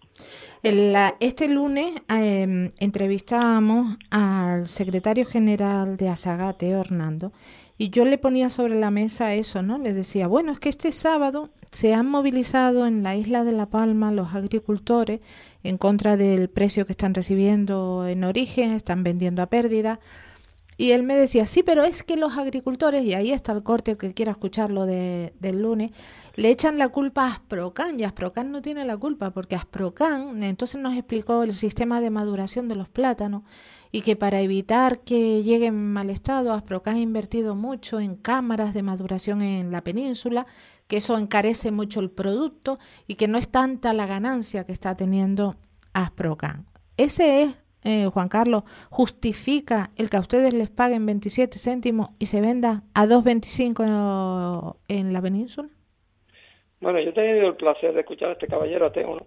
este 1.20 1.48
lunes 1.48 1.96
eh, 2.14 2.72
entrevistamos 2.80 3.98
al 4.10 4.68
secretario 4.68 5.26
general 5.26 5.96
de 5.96 6.10
Asagate, 6.10 6.70
Hernando, 6.70 7.32
y 7.78 7.90
yo 7.90 8.06
le 8.06 8.18
ponía 8.18 8.50
sobre 8.50 8.76
la 8.76 8.90
mesa 8.90 9.34
eso, 9.34 9.62
¿no? 9.62 9.78
Le 9.78 9.94
decía, 9.94 10.28
bueno, 10.28 10.52
es 10.52 10.60
que 10.60 10.70
este 10.70 10.92
sábado 10.94 11.50
se 11.72 11.94
han 11.94 12.08
movilizado 12.08 12.88
en 12.88 13.04
la 13.04 13.16
isla 13.18 13.44
de 13.44 13.52
La 13.52 13.66
Palma 13.66 14.12
los 14.12 14.34
agricultores 14.34 15.20
en 15.64 15.78
contra 15.78 16.16
del 16.16 16.50
precio 16.50 16.86
que 16.86 16.94
están 16.94 17.14
recibiendo 17.14 18.08
en 18.08 18.24
origen, 18.24 18.72
están 18.72 19.04
vendiendo 19.04 19.42
a 19.42 19.48
pérdida. 19.48 20.00
Y 20.78 20.92
él 20.92 21.04
me 21.04 21.16
decía, 21.16 21.46
sí, 21.46 21.64
pero 21.64 21.84
es 21.84 22.04
que 22.04 22.18
los 22.18 22.38
agricultores, 22.38 23.04
y 23.06 23.14
ahí 23.14 23.32
está 23.32 23.54
el 23.54 23.64
corte, 23.64 23.92
el 23.92 23.98
que 23.98 24.14
quiera 24.14 24.32
escucharlo 24.32 24.86
de, 24.86 25.34
del 25.40 25.62
lunes, 25.62 25.92
le 26.36 26.50
echan 26.50 26.78
la 26.78 26.90
culpa 26.90 27.24
a 27.24 27.32
Asprocan, 27.32 27.98
y 27.98 28.04
Asprocan 28.04 28.52
no 28.52 28.62
tiene 28.62 28.84
la 28.84 28.98
culpa, 28.98 29.32
porque 29.32 29.56
Asprocan 29.56 30.44
entonces 30.44 30.82
nos 30.82 30.96
explicó 30.98 31.44
el 31.44 31.54
sistema 31.54 32.02
de 32.02 32.10
maduración 32.10 32.68
de 32.68 32.76
los 32.76 32.90
plátanos, 32.90 33.44
y 33.92 34.02
que 34.02 34.18
para 34.18 34.42
evitar 34.42 35.00
que 35.00 35.44
llegue 35.44 35.68
en 35.68 35.94
mal 35.94 36.10
estado, 36.10 36.52
Asprocan 36.52 36.98
ha 36.98 37.00
invertido 37.00 37.56
mucho 37.56 38.02
en 38.02 38.16
cámaras 38.16 38.74
de 38.74 38.84
maduración 38.84 39.42
en 39.42 39.72
la 39.72 39.82
península, 39.82 40.46
que 40.88 40.98
eso 40.98 41.18
encarece 41.18 41.72
mucho 41.72 42.02
el 42.02 42.12
producto, 42.12 42.80
y 43.08 43.16
que 43.16 43.30
no 43.30 43.38
es 43.38 43.48
tanta 43.48 43.94
la 43.94 44.08
ganancia 44.08 44.66
que 44.66 44.74
está 44.74 44.96
teniendo 44.98 45.56
Asprocan. 45.94 46.66
Ese 46.98 47.44
es 47.44 47.58
eh, 47.86 48.08
Juan 48.08 48.28
Carlos, 48.28 48.64
justifica 48.90 49.92
el 49.96 50.10
que 50.10 50.18
a 50.18 50.20
ustedes 50.20 50.54
les 50.54 50.70
paguen 50.70 51.06
27 51.06 51.60
céntimos 51.60 52.10
y 52.20 52.26
se 52.26 52.42
venda 52.42 52.84
a 52.94 53.06
2.25 53.06 54.76
en 54.88 55.14
la 55.14 55.22
península? 55.22 55.70
Bueno, 56.82 57.00
yo 57.00 57.10
he 57.10 57.14
tenido 57.14 57.48
el 57.48 57.56
placer 57.56 57.94
de 57.94 58.02
escuchar 58.02 58.30
a 58.30 58.34
este 58.34 58.48
caballero 58.48 58.88
ateo, 58.88 59.16
¿no? 59.16 59.26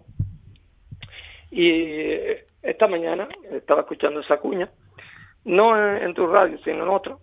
Y 1.51 1.69
eh, 1.69 2.47
esta 2.61 2.87
mañana 2.87 3.27
estaba 3.51 3.81
escuchando 3.81 4.19
esa 4.19 4.37
cuña, 4.37 4.69
no 5.45 5.75
en, 5.97 6.13
tu 6.13 6.27
radio, 6.27 6.57
sino 6.63 6.83
en 6.83 6.89
otra. 6.89 7.17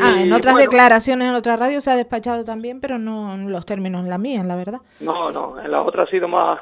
ah, 0.00 0.16
en 0.20 0.32
otras 0.32 0.56
declaraciones 0.56 1.28
en 1.28 1.34
otra 1.34 1.56
radio 1.56 1.80
se 1.80 1.90
ha 1.90 1.96
despachado 1.96 2.44
también, 2.44 2.80
pero 2.80 2.98
no 2.98 3.34
en 3.34 3.50
los 3.50 3.64
términos 3.64 4.02
en 4.02 4.10
la 4.10 4.18
mía, 4.18 4.42
la 4.44 4.56
verdad. 4.56 4.80
No, 5.00 5.30
no, 5.30 5.58
en 5.60 5.70
la 5.70 5.82
otra 5.82 6.02
ha 6.02 6.06
sido 6.06 6.28
más 6.28 6.60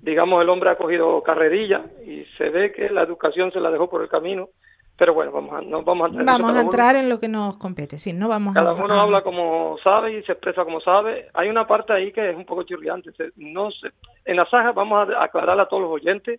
digamos, 0.00 0.42
el 0.42 0.48
hombre 0.48 0.70
ha 0.70 0.76
cogido 0.76 1.22
carrerilla 1.22 1.84
y 2.04 2.24
se 2.36 2.50
ve 2.50 2.72
que 2.72 2.90
la 2.90 3.02
educación 3.02 3.52
se 3.52 3.60
la 3.60 3.70
dejó 3.70 3.88
por 3.88 4.02
el 4.02 4.08
camino. 4.08 4.48
Pero 4.96 5.14
bueno, 5.14 5.32
vamos 5.32 5.54
a, 5.54 5.62
no 5.62 5.82
vamos 5.82 6.04
a 6.04 6.08
entrar, 6.08 6.26
vamos 6.26 6.56
a 6.56 6.60
entrar 6.60 6.96
en 6.96 7.08
lo 7.08 7.18
que 7.18 7.28
nos 7.28 7.56
compete, 7.56 7.96
sí, 7.96 8.12
no 8.12 8.28
vamos 8.28 8.52
cada 8.52 8.74
uno 8.74 8.92
habla 8.92 9.22
como 9.22 9.78
sabe 9.82 10.12
y 10.12 10.22
se 10.24 10.32
expresa 10.32 10.62
como 10.62 10.78
sabe. 10.78 11.30
Hay 11.32 11.48
una 11.48 11.66
parte 11.66 11.94
ahí 11.94 12.12
que 12.12 12.28
es 12.28 12.36
un 12.36 12.44
poco 12.44 12.64
chirriante. 12.64 13.10
No 13.36 13.70
sé, 13.70 13.92
en 14.26 14.36
la 14.36 14.44
saga 14.44 14.72
vamos 14.72 15.08
a 15.08 15.24
aclarar 15.24 15.58
a 15.58 15.66
todos 15.66 15.84
los 15.84 15.92
oyentes, 15.92 16.38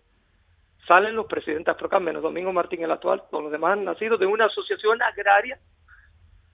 salen 0.86 1.16
los 1.16 1.26
presidentes 1.26 1.74
Procam, 1.74 2.04
menos 2.04 2.22
Domingo 2.22 2.52
Martín 2.52 2.84
el 2.84 2.92
actual, 2.92 3.24
todos 3.32 3.42
los 3.42 3.52
demás 3.52 3.72
han 3.72 3.84
nacido 3.84 4.16
de 4.16 4.26
una 4.26 4.44
asociación 4.44 5.02
agraria 5.02 5.58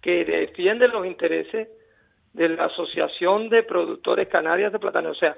que 0.00 0.24
defiende 0.24 0.88
los 0.88 1.04
intereses 1.04 1.68
de 2.32 2.48
la 2.48 2.66
Asociación 2.66 3.50
de 3.50 3.64
Productores 3.64 4.28
Canarias 4.28 4.72
de 4.72 4.78
Plátano. 4.78 5.10
O 5.10 5.14
sea, 5.14 5.36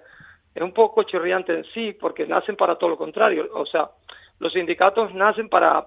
es 0.55 0.63
un 0.63 0.73
poco 0.73 1.03
chirriante 1.05 1.55
en 1.55 1.65
sí, 1.65 1.97
porque 1.99 2.27
nacen 2.27 2.57
para 2.57 2.77
todo 2.77 2.91
lo 2.91 2.99
contrario. 2.99 3.49
O 3.55 3.67
sea, 3.67 3.91
los 4.39 4.53
sindicatos 4.53 5.15
nacen 5.15 5.49
para, 5.49 5.87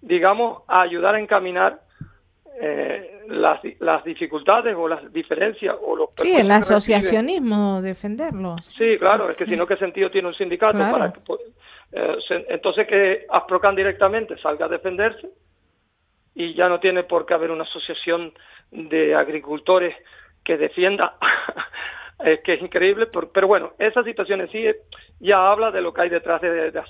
digamos, 0.00 0.62
ayudar 0.66 1.14
a 1.14 1.20
encaminar 1.20 1.80
eh, 2.60 3.22
las, 3.28 3.60
las, 3.80 4.02
dificultades 4.04 4.74
o 4.76 4.88
las 4.88 5.12
diferencias 5.12 5.76
o 5.78 5.94
los 5.94 6.08
sí 6.16 6.34
el 6.34 6.50
asociacionismo 6.50 7.82
defenderlos. 7.82 8.64
Sí 8.64 8.96
claro 8.98 9.28
es 9.28 9.36
que 9.36 9.44
si 9.44 9.56
no 9.56 9.66
qué 9.66 9.76
sentido 9.76 10.10
tiene 10.10 10.28
un 10.28 10.34
sindicato 10.34 10.78
para 10.78 11.12
que, 11.12 11.20
eh, 11.92 12.16
entonces 12.48 12.86
que 12.86 13.26
Asprocan 13.28 13.76
directamente 13.76 14.38
salga 14.38 14.64
a 14.64 14.68
defenderse 14.70 15.28
y 16.34 16.54
ya 16.54 16.70
no 16.70 16.80
tiene 16.80 17.02
por 17.02 17.26
qué 17.26 17.34
haber 17.34 17.50
una 17.50 17.64
asociación 17.64 18.32
de 18.70 19.14
agricultores 19.14 19.94
que 20.42 20.56
defienda 20.56 21.18
es 22.18 22.40
que 22.40 22.54
es 22.54 22.62
increíble, 22.62 23.06
pero, 23.06 23.46
bueno, 23.46 23.74
esa 23.78 24.02
situación 24.02 24.40
en 24.40 24.50
sí 24.50 24.64
ya 25.20 25.50
habla 25.50 25.70
de 25.70 25.82
lo 25.82 25.92
que 25.92 26.02
hay 26.02 26.08
detrás 26.08 26.40
de, 26.40 26.70
de, 26.70 26.82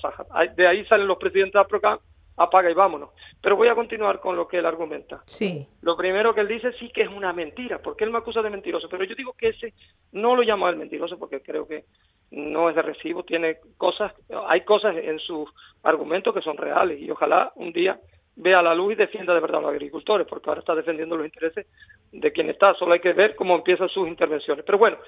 De 0.57 0.67
ahí 0.67 0.85
salen 0.87 1.07
los 1.07 1.19
presidentes 1.19 1.55
de 1.55 1.61
APROCAM, 1.61 1.99
apaga 2.37 2.71
y 2.71 2.75
vámonos. 2.75 3.11
Pero 3.41 3.57
voy 3.57 3.69
a 3.69 3.75
continuar 3.75 4.21
con 4.21 4.37
lo 4.37 4.47
que 4.47 4.59
él 4.59 4.67
argumenta. 4.67 5.23
Sí. 5.27 5.67
Lo 5.81 5.97
primero 5.97 6.35
que 6.35 6.43
él 6.43 6.49
dice 6.49 6.73
sí 6.75 6.91
que 6.91 7.03
es 7.03 7.09
una 7.09 7.33
mentira, 7.33 7.81
porque 7.81 8.05
él 8.05 8.11
me 8.11 8.19
acusa 8.19 8.43
de 8.43 8.51
mentiroso, 8.51 8.89
pero 8.89 9.05
yo 9.05 9.15
digo 9.15 9.33
que 9.33 9.49
ese 9.49 9.75
no 10.13 10.37
lo 10.37 10.43
llamo 10.43 10.69
el 10.69 10.77
mentiroso 10.77 11.19
porque 11.19 11.43
creo 11.43 11.67
que 11.67 11.85
no 12.31 12.69
es 12.69 12.77
de 12.77 12.83
recibo, 12.83 13.25
tiene 13.25 13.59
cosas, 13.79 14.13
hay 14.49 14.63
cosas 14.63 14.97
en 14.97 15.19
sus 15.19 15.49
argumentos 15.83 16.35
que 16.35 16.43
son 16.43 16.57
reales 16.57 17.01
y 17.01 17.11
ojalá 17.11 17.53
un 17.55 17.73
día 17.73 18.01
vea 18.37 18.63
la 18.63 18.75
luz 18.75 18.93
y 18.93 18.97
defienda 18.97 19.35
de 19.35 19.41
verdad 19.41 19.59
a 19.59 19.63
los 19.63 19.71
agricultores, 19.71 20.27
porque 20.27 20.49
ahora 20.49 20.61
está 20.61 20.75
defendiendo 20.75 21.17
los 21.17 21.27
intereses 21.27 21.67
de 22.13 22.33
quien 22.33 22.51
está, 22.51 22.75
solo 22.75 22.93
hay 22.93 23.01
que 23.01 23.15
ver 23.15 23.35
cómo 23.35 23.57
empiezan 23.57 23.89
sus 23.89 24.07
intervenciones. 24.07 24.65
Pero 24.65 24.79
bueno, 24.79 24.99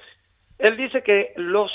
él 0.57 0.75
dice 0.75 1.03
que 1.03 1.33
los 1.37 1.71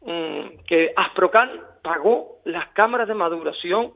mm, 0.00 0.64
que 0.66 0.92
Asprocan 0.96 1.60
pagó 1.82 2.40
las 2.44 2.68
cámaras 2.68 3.08
de 3.08 3.14
maduración 3.14 3.94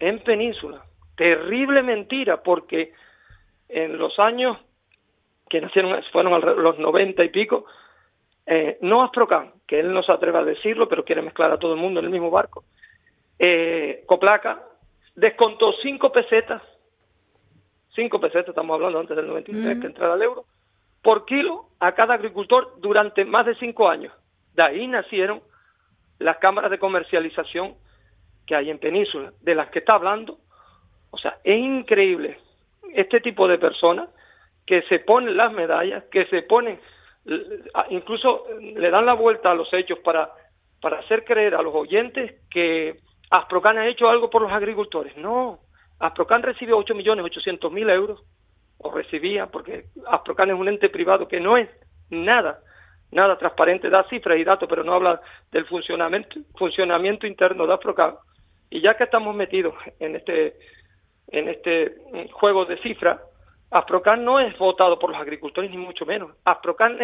en 0.00 0.18
Península. 0.20 0.84
Terrible 1.16 1.82
mentira, 1.82 2.42
porque 2.42 2.92
en 3.68 3.96
los 3.96 4.18
años 4.18 4.58
que 5.48 5.60
nacieron, 5.60 6.02
fueron 6.12 6.40
los 6.62 6.78
noventa 6.78 7.24
y 7.24 7.30
pico, 7.30 7.64
eh, 8.44 8.78
no 8.82 9.02
Asprocan, 9.02 9.54
que 9.66 9.80
él 9.80 9.92
no 9.92 10.02
se 10.02 10.12
atreve 10.12 10.38
a 10.38 10.44
decirlo, 10.44 10.88
pero 10.88 11.04
quiere 11.04 11.22
mezclar 11.22 11.50
a 11.52 11.58
todo 11.58 11.74
el 11.74 11.80
mundo 11.80 12.00
en 12.00 12.06
el 12.06 12.12
mismo 12.12 12.30
barco, 12.30 12.64
eh, 13.38 14.04
Coplaca 14.06 14.64
descontó 15.18 15.72
cinco 15.82 16.12
pesetas, 16.12 16.62
cinco 17.88 18.20
pesetas, 18.20 18.50
estamos 18.50 18.74
hablando 18.74 19.00
antes 19.00 19.16
del 19.16 19.26
93 19.26 19.80
que 19.80 19.86
entrara 19.86 20.14
el 20.14 20.22
euro, 20.22 20.46
por 21.02 21.24
kilo 21.24 21.70
a 21.80 21.92
cada 21.92 22.14
agricultor 22.14 22.80
durante 22.80 23.24
más 23.24 23.44
de 23.44 23.56
cinco 23.56 23.88
años. 23.88 24.12
De 24.54 24.62
ahí 24.62 24.86
nacieron 24.86 25.42
las 26.18 26.38
cámaras 26.38 26.70
de 26.70 26.78
comercialización 26.78 27.76
que 28.46 28.54
hay 28.54 28.70
en 28.70 28.78
Península, 28.78 29.32
de 29.40 29.54
las 29.56 29.70
que 29.70 29.80
está 29.80 29.94
hablando. 29.94 30.38
O 31.10 31.18
sea, 31.18 31.40
es 31.42 31.58
increíble 31.58 32.38
este 32.94 33.20
tipo 33.20 33.48
de 33.48 33.58
personas 33.58 34.08
que 34.64 34.82
se 34.82 35.00
ponen 35.00 35.36
las 35.36 35.52
medallas, 35.52 36.04
que 36.12 36.26
se 36.26 36.42
ponen, 36.42 36.80
incluso 37.90 38.46
le 38.60 38.90
dan 38.90 39.04
la 39.04 39.14
vuelta 39.14 39.50
a 39.50 39.54
los 39.54 39.72
hechos 39.72 39.98
para, 39.98 40.32
para 40.80 41.00
hacer 41.00 41.24
creer 41.24 41.56
a 41.56 41.62
los 41.62 41.74
oyentes 41.74 42.34
que 42.48 43.00
Asprocan 43.30 43.78
ha 43.78 43.86
hecho 43.86 44.08
algo 44.08 44.30
por 44.30 44.42
los 44.42 44.52
agricultores. 44.52 45.16
No, 45.16 45.60
Asprocan 45.98 46.42
recibió 46.42 46.78
8.800.000 46.78 47.90
euros, 47.90 48.22
o 48.78 48.90
recibía, 48.92 49.46
porque 49.48 49.86
Asprocan 50.06 50.50
es 50.50 50.56
un 50.56 50.68
ente 50.68 50.88
privado 50.88 51.26
que 51.26 51.40
no 51.40 51.56
es 51.56 51.68
nada 52.10 52.62
nada 53.10 53.38
transparente, 53.38 53.90
da 53.90 54.04
cifras 54.04 54.38
y 54.38 54.44
datos, 54.44 54.68
pero 54.68 54.84
no 54.84 54.92
habla 54.92 55.20
del 55.50 55.66
funcionamiento, 55.66 57.26
interno 57.26 57.66
de 57.66 57.74
Asprocan. 57.74 58.16
Y 58.70 58.80
ya 58.80 58.96
que 58.96 59.04
estamos 59.04 59.34
metidos 59.34 59.74
en 59.98 60.16
este, 60.16 60.58
en 61.28 61.48
este 61.48 61.96
juego 62.32 62.64
de 62.66 62.76
cifras, 62.78 63.20
Asprocan 63.70 64.24
no 64.24 64.40
es 64.40 64.56
votado 64.58 64.98
por 64.98 65.10
los 65.10 65.18
agricultores, 65.18 65.70
ni 65.70 65.78
mucho 65.78 66.04
menos. 66.06 66.32
Asprocan 66.44 66.98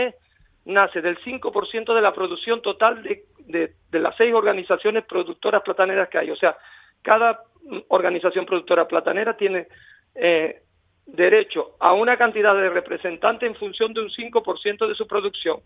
nace 0.64 1.00
del 1.00 1.18
5% 1.18 1.94
de 1.94 2.02
la 2.02 2.12
producción 2.12 2.62
total 2.62 3.02
de, 3.02 3.26
de, 3.46 3.74
las 3.92 4.16
seis 4.16 4.34
organizaciones 4.34 5.04
productoras 5.04 5.62
plataneras 5.62 6.08
que 6.08 6.18
hay. 6.18 6.30
O 6.30 6.36
sea, 6.36 6.56
cada 7.02 7.44
organización 7.88 8.46
productora 8.46 8.86
platanera 8.86 9.36
tiene 9.36 9.68
eh, 10.14 10.62
derecho 11.06 11.76
a 11.80 11.92
una 11.92 12.16
cantidad 12.16 12.54
de 12.54 12.70
representantes 12.70 13.48
en 13.48 13.54
función 13.56 13.92
de 13.92 14.02
un 14.02 14.08
5% 14.08 14.86
de 14.86 14.94
su 14.94 15.06
producción. 15.06 15.60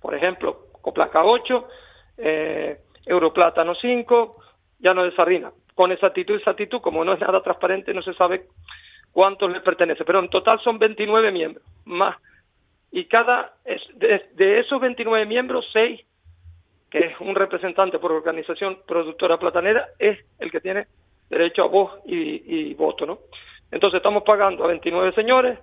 Por 0.00 0.14
ejemplo, 0.14 0.68
Coplaca 0.80 1.24
8, 1.24 1.68
eh, 2.18 2.80
Europlátano 3.06 3.74
5, 3.74 4.36
Llano 4.80 5.04
de 5.04 5.12
Sardina. 5.12 5.52
Con 5.74 5.92
exactitud 5.92 6.34
y 6.34 6.38
exactitud, 6.38 6.80
como 6.80 7.04
no 7.04 7.14
es 7.14 7.20
nada 7.20 7.42
transparente, 7.42 7.94
no 7.94 8.02
se 8.02 8.12
sabe 8.14 8.48
cuántos 9.10 9.50
les 9.50 9.62
pertenece, 9.62 10.04
pero 10.04 10.18
en 10.18 10.28
total 10.28 10.60
son 10.60 10.78
29 10.78 11.32
miembros, 11.32 11.64
más. 11.84 12.16
Y 12.90 13.06
cada, 13.06 13.54
de, 13.94 14.28
de 14.34 14.58
esos 14.58 14.78
29 14.80 15.24
miembros, 15.24 15.68
6, 15.72 16.04
que 16.92 16.98
es 16.98 17.20
un 17.20 17.34
representante 17.34 17.98
por 17.98 18.12
organización 18.12 18.82
productora 18.86 19.38
platanera, 19.38 19.88
es 19.98 20.18
el 20.38 20.52
que 20.52 20.60
tiene 20.60 20.88
derecho 21.30 21.64
a 21.64 21.66
voz 21.66 22.00
y, 22.04 22.74
voto, 22.74 23.06
¿no? 23.06 23.20
Entonces 23.70 23.96
estamos 23.96 24.24
pagando 24.24 24.62
a 24.62 24.66
29 24.66 25.12
señores 25.14 25.58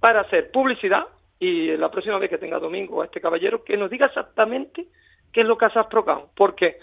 para 0.00 0.22
hacer 0.22 0.50
publicidad 0.50 1.06
y 1.38 1.76
la 1.76 1.88
próxima 1.88 2.18
vez 2.18 2.28
que 2.28 2.38
tenga 2.38 2.58
Domingo 2.58 3.00
a 3.00 3.04
este 3.04 3.20
caballero 3.20 3.62
que 3.62 3.76
nos 3.76 3.88
diga 3.88 4.06
exactamente 4.06 4.88
qué 5.32 5.42
es 5.42 5.46
lo 5.46 5.56
que 5.56 5.66
hace 5.66 5.78
Asprocan, 5.78 6.22
porque 6.34 6.80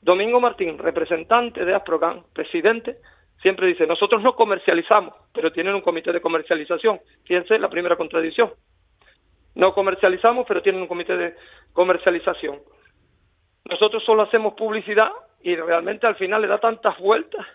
Domingo 0.00 0.38
Martín, 0.38 0.78
representante 0.78 1.64
de 1.64 1.74
Asprocan, 1.74 2.22
presidente, 2.32 2.98
siempre 3.42 3.66
dice, 3.66 3.84
nosotros 3.84 4.22
no 4.22 4.36
comercializamos, 4.36 5.12
pero 5.32 5.50
tienen 5.50 5.74
un 5.74 5.80
comité 5.80 6.12
de 6.12 6.20
comercialización. 6.20 7.00
Fíjense 7.24 7.58
la 7.58 7.68
primera 7.68 7.96
contradicción. 7.96 8.52
No 9.56 9.74
comercializamos, 9.74 10.46
pero 10.46 10.62
tienen 10.62 10.82
un 10.82 10.86
comité 10.86 11.16
de 11.16 11.34
comercialización. 11.72 12.60
Nosotros 13.64 14.04
solo 14.04 14.22
hacemos 14.22 14.54
publicidad 14.54 15.10
y 15.42 15.56
realmente 15.56 16.06
al 16.06 16.16
final 16.16 16.42
le 16.42 16.48
da 16.48 16.58
tantas 16.58 16.98
vueltas 16.98 17.46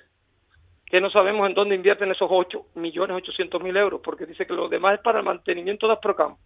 que 0.86 1.02
no 1.02 1.10
sabemos 1.10 1.48
en 1.48 1.56
dónde 1.56 1.76
invierten 1.76 2.12
esos 2.12 2.28
8 2.32 2.68
millones 2.76 3.18
800 3.18 3.62
mil 3.63 3.76
euros, 3.76 4.02
porque 4.04 4.28
dice 4.28 4.46
que 4.46 4.54
lo 4.54 4.70
demás 4.70 4.94
es 4.94 5.00
para 5.00 5.20
el 5.20 5.26
mantenimiento 5.26 5.88
de 5.88 5.94
Asprocam. 5.94 6.38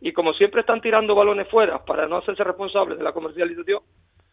Y 0.00 0.12
como 0.12 0.32
siempre 0.32 0.60
están 0.60 0.80
tirando 0.80 1.14
balones 1.14 1.48
fuera 1.48 1.84
para 1.84 2.08
no 2.08 2.16
hacerse 2.16 2.44
responsables 2.44 2.96
de 2.96 3.04
la 3.04 3.12
comercialización, 3.12 3.82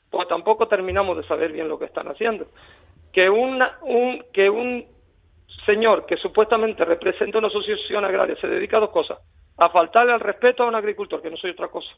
pues 0.10 0.28
tampoco 0.28 0.68
terminamos 0.68 1.18
de 1.18 1.24
saber 1.24 1.52
bien 1.52 1.68
lo 1.68 1.78
que 1.78 1.86
están 1.86 2.08
haciendo. 2.08 2.48
Que, 3.12 3.30
una, 3.30 3.78
un, 3.82 4.24
que 4.32 4.50
un 4.50 4.86
señor 5.66 6.06
que 6.06 6.18
supuestamente 6.18 6.86
representa 6.86 7.40
una 7.40 7.48
asociación 7.48 8.06
agraria 8.06 8.36
se 8.38 8.48
dedica 8.48 8.78
a 8.78 8.82
dos 8.82 8.92
cosas, 8.92 9.20
a 9.58 9.70
faltarle 9.70 10.14
al 10.14 10.20
respeto 10.20 10.64
a 10.64 10.68
un 10.68 10.76
agricultor, 10.76 11.22
que 11.22 11.30
no 11.30 11.38
soy 11.38 11.52
otra 11.52 11.68
cosa. 11.68 11.92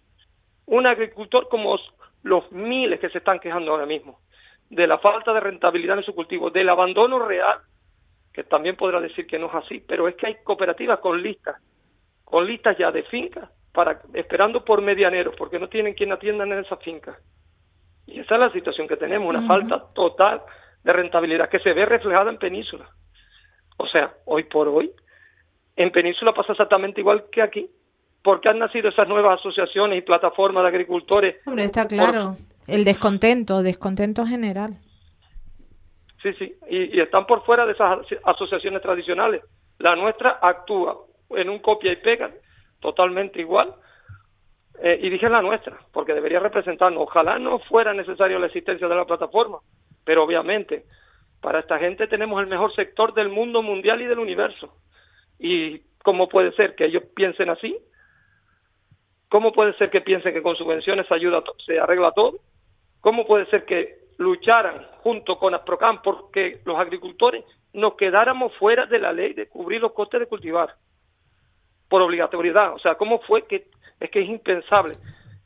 Un 0.66 0.88
agricultor 0.88 1.48
como 1.50 1.78
los 2.24 2.52
miles 2.52 3.00
que 3.00 3.10
se 3.10 3.20
están 3.20 3.40
quejando 3.40 3.72
ahora 3.72 3.86
mismo 3.86 4.20
de 4.70 4.88
la 4.88 4.98
falta 4.98 5.34
de 5.34 5.40
rentabilidad 5.40 5.98
en 5.98 6.04
su 6.04 6.16
cultivo, 6.16 6.50
del 6.50 6.70
abandono 6.70 7.20
real, 7.20 7.60
que 8.32 8.44
también 8.44 8.76
podrá 8.76 9.00
decir 9.00 9.28
que 9.28 9.38
no 9.38 9.48
es 9.48 9.56
así, 9.56 9.84
pero 9.88 10.08
es 10.08 10.16
que 10.16 10.28
hay 10.28 10.38
cooperativas 10.44 11.00
con 11.00 11.22
listas, 11.22 11.62
con 12.24 12.46
listas 12.46 12.78
ya 12.78 12.92
de 12.92 13.04
fincas, 13.04 13.50
para, 13.72 14.02
esperando 14.14 14.66
por 14.66 14.82
medianeros, 14.82 15.36
porque 15.38 15.60
no 15.60 15.70
tienen 15.70 15.94
quien 15.94 16.12
atiendan 16.12 16.52
en 16.52 16.60
esas 16.60 16.80
fincas. 16.80 17.18
Y 18.06 18.20
esa 18.20 18.36
es 18.36 18.42
la 18.42 18.50
situación 18.52 18.88
que 18.88 18.98
tenemos, 18.98 19.30
una 19.30 19.48
falta 19.48 19.94
total 19.94 20.42
de 20.84 20.94
rentabilidad 20.94 21.50
que 21.50 21.60
se 21.60 21.74
ve 21.74 21.86
reflejada 21.86 22.30
en 22.30 22.38
Península. 22.38 22.90
O 23.78 23.88
sea, 23.88 24.14
hoy 24.26 24.44
por 24.44 24.68
hoy, 24.68 24.92
en 25.76 25.92
Península 25.92 26.34
pasa 26.34 26.52
exactamente 26.52 27.02
igual 27.02 27.26
que 27.32 27.42
aquí, 27.42 27.70
porque 28.24 28.50
han 28.50 28.60
nacido 28.60 28.90
esas 28.90 29.08
nuevas 29.08 29.40
asociaciones 29.40 29.98
y 29.98 30.02
plataformas 30.02 30.64
de 30.64 30.70
agricultores. 30.70 31.36
Hombre, 31.46 31.66
está 31.66 31.86
claro. 31.86 32.38
El 32.66 32.86
descontento, 32.86 33.62
descontento 33.62 34.26
general. 34.26 34.80
Sí, 36.22 36.34
sí, 36.40 36.56
y, 36.70 37.02
están 37.02 37.28
por 37.28 37.44
fuera 37.44 37.66
de 37.66 37.74
esas 37.74 38.00
asociaciones 38.24 38.82
tradicionales. 38.82 39.42
La 39.78 39.98
nuestra 39.98 40.40
actúa 40.42 41.06
en 41.32 41.50
un 41.50 41.60
copia 41.60 41.92
y 41.92 41.98
pega 41.98 42.32
totalmente 42.80 43.42
igual. 43.42 43.76
Eh, 44.82 45.00
y 45.04 45.10
dije 45.10 45.30
la 45.30 45.42
nuestra, 45.42 45.78
porque 45.92 46.14
debería 46.14 46.40
representarnos. 46.40 47.04
Ojalá 47.04 47.38
no 47.40 47.60
fuera 47.60 47.94
necesario 47.94 48.40
la 48.40 48.48
existencia 48.48 48.88
de 48.88 48.96
la 48.96 49.06
plataforma, 49.06 49.60
pero 50.06 50.24
obviamente 50.24 50.86
para 51.42 51.60
esta 51.60 51.78
gente 51.78 52.08
tenemos 52.08 52.42
el 52.42 52.48
mejor 52.48 52.74
sector 52.74 53.14
del 53.14 53.28
mundo 53.28 53.62
mundial 53.62 54.02
y 54.02 54.06
del 54.06 54.20
universo. 54.20 54.78
¿Y 55.38 55.80
cómo 56.02 56.30
puede 56.30 56.54
ser 56.54 56.74
que 56.76 56.86
ellos 56.86 57.04
piensen 57.14 57.50
así? 57.50 57.78
¿Cómo 59.34 59.52
puede 59.52 59.74
ser 59.74 59.90
que 59.90 60.02
piensen 60.02 60.32
que 60.32 60.44
con 60.44 60.56
subvenciones 60.56 61.08
se, 61.08 61.14
ayuda, 61.16 61.42
se 61.66 61.80
arregla 61.80 62.12
todo? 62.12 62.36
¿Cómo 63.02 63.26
puede 63.26 63.48
ser 63.48 63.66
que 63.66 64.10
lucharan 64.20 64.86
junto 65.02 65.40
con 65.40 65.56
Asprocam 65.56 66.04
porque 66.04 66.62
los 66.66 66.78
agricultores 66.78 67.44
nos 67.74 67.96
quedáramos 67.96 68.56
fuera 68.58 68.86
de 68.86 69.00
la 69.00 69.12
ley 69.12 69.34
de 69.34 69.48
cubrir 69.50 69.82
los 69.82 69.94
costes 69.94 70.20
de 70.20 70.28
cultivar 70.28 70.76
por 71.90 72.04
obligatoriedad? 72.04 72.76
O 72.76 72.78
sea, 72.78 72.94
¿cómo 72.94 73.22
fue 73.22 73.48
que 73.48 73.72
es 74.00 74.12
que 74.12 74.22
es 74.22 74.30
impensable 74.30 74.94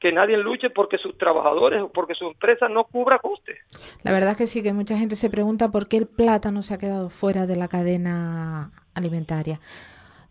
que 0.02 0.12
nadie 0.12 0.36
luche 0.36 0.70
porque 0.70 0.98
sus 0.98 1.18
trabajadores 1.18 1.82
o 1.82 1.90
porque 1.90 2.14
su 2.14 2.28
empresa 2.28 2.68
no 2.68 2.84
cubra 2.84 3.20
costes? 3.20 3.58
La 4.04 4.12
verdad 4.12 4.32
es 4.32 4.38
que 4.38 4.48
sí, 4.48 4.62
que 4.62 4.74
mucha 4.74 4.98
gente 4.98 5.16
se 5.16 5.30
pregunta 5.30 5.72
por 5.72 5.88
qué 5.88 5.96
el 5.96 6.08
plátano 6.08 6.62
se 6.62 6.74
ha 6.74 6.78
quedado 6.78 7.10
fuera 7.10 7.48
de 7.48 7.56
la 7.56 7.70
cadena 7.70 8.74
alimentaria. 8.94 9.62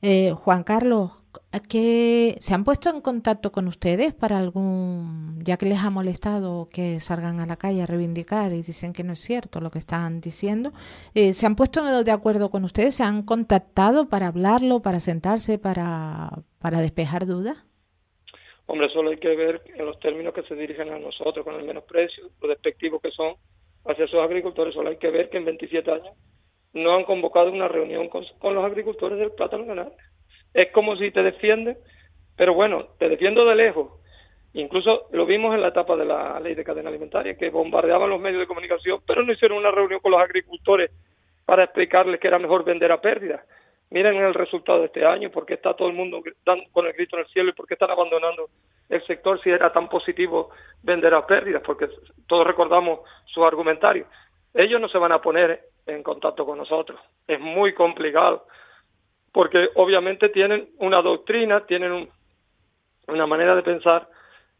Eh, 0.03 0.33
Juan 0.33 0.63
Carlos, 0.63 1.13
que 1.61 2.37
se 2.41 2.55
han 2.55 2.65
puesto 2.65 2.91
en 2.91 3.01
contacto 3.01 3.53
con 3.53 3.69
ustedes 3.69 4.15
para 4.15 4.39
algún, 4.39 5.41
ya 5.45 5.57
que 5.57 5.67
les 5.67 5.79
ha 5.81 5.91
molestado 5.91 6.69
que 6.71 7.01
salgan 7.01 7.41
a 7.41 7.47
la 7.47 7.57
calle 7.57 7.83
a 7.83 7.87
reivindicar 7.87 8.53
y 8.53 8.63
dicen 8.63 8.93
que 8.93 9.05
no 9.05 9.13
es 9.13 9.21
cierto 9.21 9.61
lo 9.61 9.71
que 9.71 9.79
están 9.79 10.21
diciendo, 10.21 10.73
eh, 11.15 11.35
¿se 11.35 11.47
han 11.47 11.57
puesto 11.57 12.05
de 12.05 12.11
acuerdo 12.11 12.51
con 12.51 12.65
ustedes? 12.65 12.97
¿Se 12.97 13.05
han 13.05 13.23
contactado 13.23 14.09
para 14.09 14.29
hablarlo, 14.29 14.81
para 14.81 15.01
sentarse, 15.01 15.59
para, 15.59 16.31
para 16.59 16.81
despejar 16.81 17.27
dudas? 17.27 17.67
Hombre, 18.67 18.89
solo 18.89 19.11
hay 19.11 19.19
que 19.19 19.37
ver 19.37 19.63
en 19.75 19.87
los 19.87 19.99
términos 20.01 20.35
que 20.35 20.43
se 20.43 20.57
dirigen 20.57 20.91
a 20.93 20.99
nosotros, 20.99 21.45
con 21.45 21.55
el 21.55 21.65
menosprecio, 21.65 22.31
lo 22.41 22.49
despectivos 22.49 23.01
que 23.01 23.13
son 23.13 23.37
hacia 23.85 24.05
esos 24.05 24.21
agricultores. 24.21 24.75
Solo 24.75 24.91
hay 24.91 24.97
que 24.97 25.11
ver 25.11 25.31
que 25.31 25.39
en 25.39 25.45
27 25.45 25.91
años 25.91 26.15
no 26.73 26.95
han 26.95 27.05
convocado 27.05 27.51
una 27.51 27.69
reunión 27.69 28.09
con, 28.09 28.25
los 28.55 28.65
agricultores 28.65 29.19
del 29.19 29.33
plátano 29.33 29.67
canal. 29.67 29.93
Es 30.57 30.71
como 30.71 30.97
si 30.97 31.11
te 31.11 31.23
defienden, 31.23 31.77
pero 32.35 32.55
bueno, 32.55 32.87
te 32.99 33.11
defiendo 33.11 33.45
de 33.45 33.55
lejos. 33.55 33.91
Incluso 34.55 35.07
lo 35.13 35.27
vimos 35.27 35.55
en 35.55 35.61
la 35.61 35.69
etapa 35.69 35.97
de 35.97 36.07
la 36.07 36.41
ley 36.41 36.55
de 36.55 36.65
cadena 36.65 36.89
alimentaria, 36.89 37.37
que 37.37 37.51
bombardeaban 37.51 38.09
los 38.09 38.19
medios 38.19 38.41
de 38.41 38.47
comunicación, 38.47 39.03
pero 39.07 39.23
no 39.23 39.33
hicieron 39.33 39.59
una 39.59 39.71
reunión 39.71 40.01
con 40.01 40.13
los 40.13 40.21
agricultores 40.23 40.91
para 41.45 41.65
explicarles 41.65 42.19
que 42.19 42.29
era 42.29 42.39
mejor 42.39 42.65
vender 42.65 42.91
a 42.91 43.03
pérdida. 43.03 43.45
Miren 43.91 44.17
el 44.17 44.33
resultado 44.33 44.79
de 44.79 44.87
este 44.87 45.05
año, 45.05 45.31
porque 45.31 45.53
está 45.53 45.75
todo 45.75 45.89
el 45.89 45.95
mundo 45.95 46.23
con 46.73 46.87
el 46.87 46.95
grito 46.95 47.17
en 47.17 47.25
el 47.25 47.29
cielo 47.29 47.51
y 47.51 47.53
por 47.53 47.67
qué 47.67 47.75
están 47.75 47.91
abandonando 47.91 48.49
el 48.89 49.03
sector 49.03 49.39
si 49.43 49.51
era 49.51 49.71
tan 49.75 49.91
positivo 49.91 50.49
vender 50.83 51.13
a 51.13 51.27
pérdidas, 51.27 51.61
porque 51.61 51.91
todos 52.27 52.47
recordamos 52.47 53.01
su 53.27 53.45
argumentario. 53.45 54.07
Ellos 54.55 54.81
no 54.81 54.89
se 54.89 54.97
van 54.97 55.13
a 55.13 55.21
poner 55.21 55.69
en 55.85 56.03
contacto 56.03 56.47
con 56.47 56.57
nosotros. 56.57 56.99
Es 57.29 57.39
muy 57.39 57.75
complicado, 57.75 58.47
porque 59.37 59.69
obviamente 59.75 60.31
tienen 60.31 60.71
una 60.79 61.03
doctrina, 61.03 61.67
tienen 61.67 62.09
una 63.07 63.27
manera 63.27 63.55
de 63.55 63.63
pensar 63.63 64.09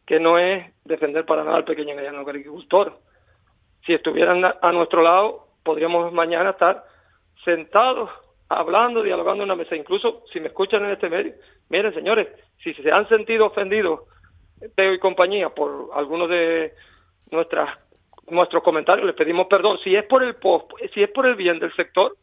que 0.05 0.19
no 0.19 0.37
es 0.37 0.71
defender 0.85 1.25
para 1.25 1.43
nada 1.43 1.57
al 1.57 1.65
pequeño 1.65 1.93
y 1.93 1.95
mediano 1.95 2.19
agricultor. 2.19 2.99
Si 3.83 3.95
estuvieran 3.95 4.45
a 4.45 4.71
nuestro 4.73 5.01
lado, 5.01 5.47
podríamos 5.63 6.13
mañana 6.13 6.51
estar 6.51 6.85
sentados 7.43 8.11
hablando, 8.49 9.01
dialogando 9.01 9.41
en 9.41 9.49
una 9.49 9.55
mesa. 9.55 9.75
Incluso 9.75 10.23
si 10.31 10.39
me 10.39 10.49
escuchan 10.49 10.85
en 10.85 10.91
este 10.91 11.09
medio, 11.09 11.33
miren 11.69 11.91
señores, 11.95 12.27
si 12.59 12.75
se 12.75 12.91
han 12.91 13.09
sentido 13.09 13.47
ofendidos 13.47 14.01
Teo 14.75 14.93
y 14.93 14.99
compañía 14.99 15.49
por 15.49 15.89
algunos 15.95 16.29
de 16.29 16.75
nuestras 17.31 17.79
nuestros 18.27 18.61
comentarios, 18.61 19.07
les 19.07 19.15
pedimos 19.15 19.47
perdón. 19.47 19.79
Si 19.79 19.95
es 19.95 20.03
por 20.03 20.21
el 20.21 20.35
post, 20.35 20.69
si 20.93 21.01
es 21.01 21.09
por 21.09 21.25
el 21.25 21.33
bien 21.33 21.57
del 21.57 21.73
sector, 21.73 22.15